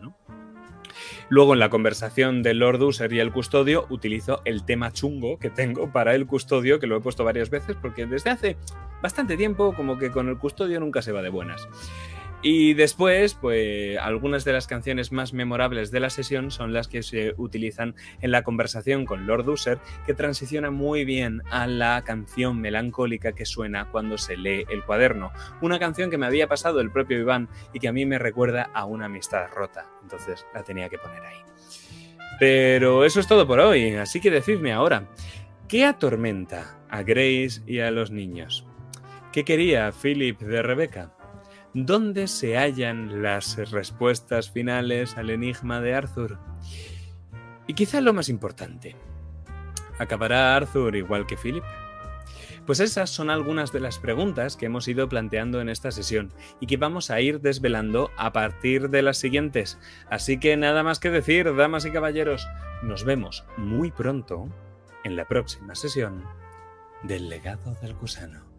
Luego 1.28 1.52
en 1.52 1.61
la 1.61 1.70
conversación 1.70 2.42
del 2.42 2.59
Lord 2.59 2.82
User 2.82 3.12
y 3.12 3.20
el 3.20 3.32
custodio 3.32 3.87
utilizo 3.90 4.42
el 4.44 4.64
tema 4.64 4.92
chungo 4.92 5.38
que 5.38 5.50
tengo 5.50 5.92
para 5.92 6.14
el 6.14 6.26
custodio, 6.26 6.80
que 6.80 6.87
lo 6.87 6.97
he 6.97 7.00
puesto 7.00 7.25
varias 7.25 7.50
veces 7.50 7.76
porque 7.80 8.06
desde 8.06 8.30
hace 8.30 8.56
bastante 9.02 9.37
tiempo 9.37 9.75
como 9.75 9.99
que 9.99 10.11
con 10.11 10.28
el 10.28 10.38
custodio 10.38 10.80
nunca 10.80 11.02
se 11.02 11.12
va 11.12 11.23
de 11.23 11.28
buenas. 11.28 11.68
Y 12.42 12.73
después, 12.73 13.35
pues 13.35 13.99
algunas 13.99 14.47
de 14.47 14.54
las 14.54 14.66
canciones 14.66 15.12
más 15.12 15.35
memorables 15.35 15.90
de 15.90 16.00
la 16.00 16.09
sesión 16.09 16.50
son 16.50 16.73
las 16.73 16.88
que 16.88 17.02
se 17.02 17.35
utilizan 17.37 17.94
en 18.23 18.30
la 18.30 18.42
conversación 18.42 19.04
con 19.04 19.26
Lord 19.26 19.47
User, 19.47 19.78
que 20.06 20.14
transiciona 20.14 20.70
muy 20.70 21.04
bien 21.04 21.42
a 21.50 21.66
la 21.66 22.02
canción 22.02 22.59
melancólica 22.59 23.32
que 23.32 23.44
suena 23.44 23.90
cuando 23.90 24.16
se 24.16 24.38
lee 24.38 24.64
el 24.70 24.82
cuaderno. 24.85 25.32
Una 25.61 25.78
canción 25.78 26.11
que 26.11 26.16
me 26.16 26.25
había 26.25 26.49
pasado 26.49 26.80
el 26.80 26.90
propio 26.90 27.18
Iván 27.18 27.50
y 27.75 27.78
que 27.78 27.88
a 27.88 27.92
mí 27.92 28.06
me 28.06 28.18
recuerda 28.18 28.70
a 28.73 28.87
una 28.87 29.04
amistad 29.04 29.49
rota. 29.54 29.87
Entonces 30.02 30.47
la 30.54 30.62
tenía 30.62 30.88
que 30.88 30.99
poner 30.99 31.23
ahí. 31.23 31.38
Pero 32.38 33.04
eso 33.04 33.20
es 33.20 33.28
todo 33.28 33.47
por 33.47 33.61
hoy, 33.61 33.97
así 33.97 34.18
que 34.18 34.30
decidme 34.30 34.73
ahora, 34.73 35.11
¿qué 35.68 35.85
atormenta 35.85 36.78
a 36.88 37.02
Grace 37.02 37.61
y 37.66 37.80
a 37.80 37.90
los 37.90 38.11
niños? 38.11 38.66
¿Qué 39.30 39.44
quería 39.44 39.92
Philip 39.92 40.40
de 40.40 40.62
Rebecca? 40.62 41.12
¿Dónde 41.73 42.27
se 42.27 42.59
hallan 42.59 43.23
las 43.23 43.57
respuestas 43.71 44.51
finales 44.51 45.16
al 45.16 45.31
enigma 45.31 45.81
de 45.81 45.94
Arthur? 45.94 46.37
Y 47.68 47.75
quizá 47.75 48.01
lo 48.01 48.12
más 48.12 48.29
importante, 48.29 48.97
¿acabará 50.01 50.57
Arthur 50.57 50.97
igual 50.97 51.29
que 51.29 51.37
Philip? 51.37 51.62
Pues 52.66 52.81
esas 52.81 53.11
son 53.11 53.31
algunas 53.31 53.71
de 53.71 53.79
las 53.79 54.01
preguntas 54.01 54.57
que 54.57 54.66
hemos 54.66 54.88
ido 54.88 55.09
planteando 55.09 55.61
en 55.61 55.68
esta 55.68 55.92
sesión 55.92 56.33
y 56.59 56.66
que 56.66 56.77
vamos 56.77 57.09
a 57.09 57.21
ir 57.21 57.40
desvelando 57.40 58.11
a 58.16 58.33
partir 58.33 58.90
de 58.90 59.03
las 59.03 59.18
siguientes. 59.18 59.79
Así 60.11 60.40
que 60.40 60.57
nada 60.57 60.83
más 60.83 60.99
que 60.99 61.11
decir, 61.11 61.55
damas 61.55 61.85
y 61.87 61.92
caballeros, 61.92 62.49
nos 62.83 63.05
vemos 63.05 63.44
muy 63.57 63.92
pronto 63.92 64.49
en 65.05 65.14
la 65.14 65.29
próxima 65.29 65.77
sesión 65.77 66.25
del 67.05 67.29
legado 67.29 67.77
del 67.81 67.94
gusano. 67.94 68.50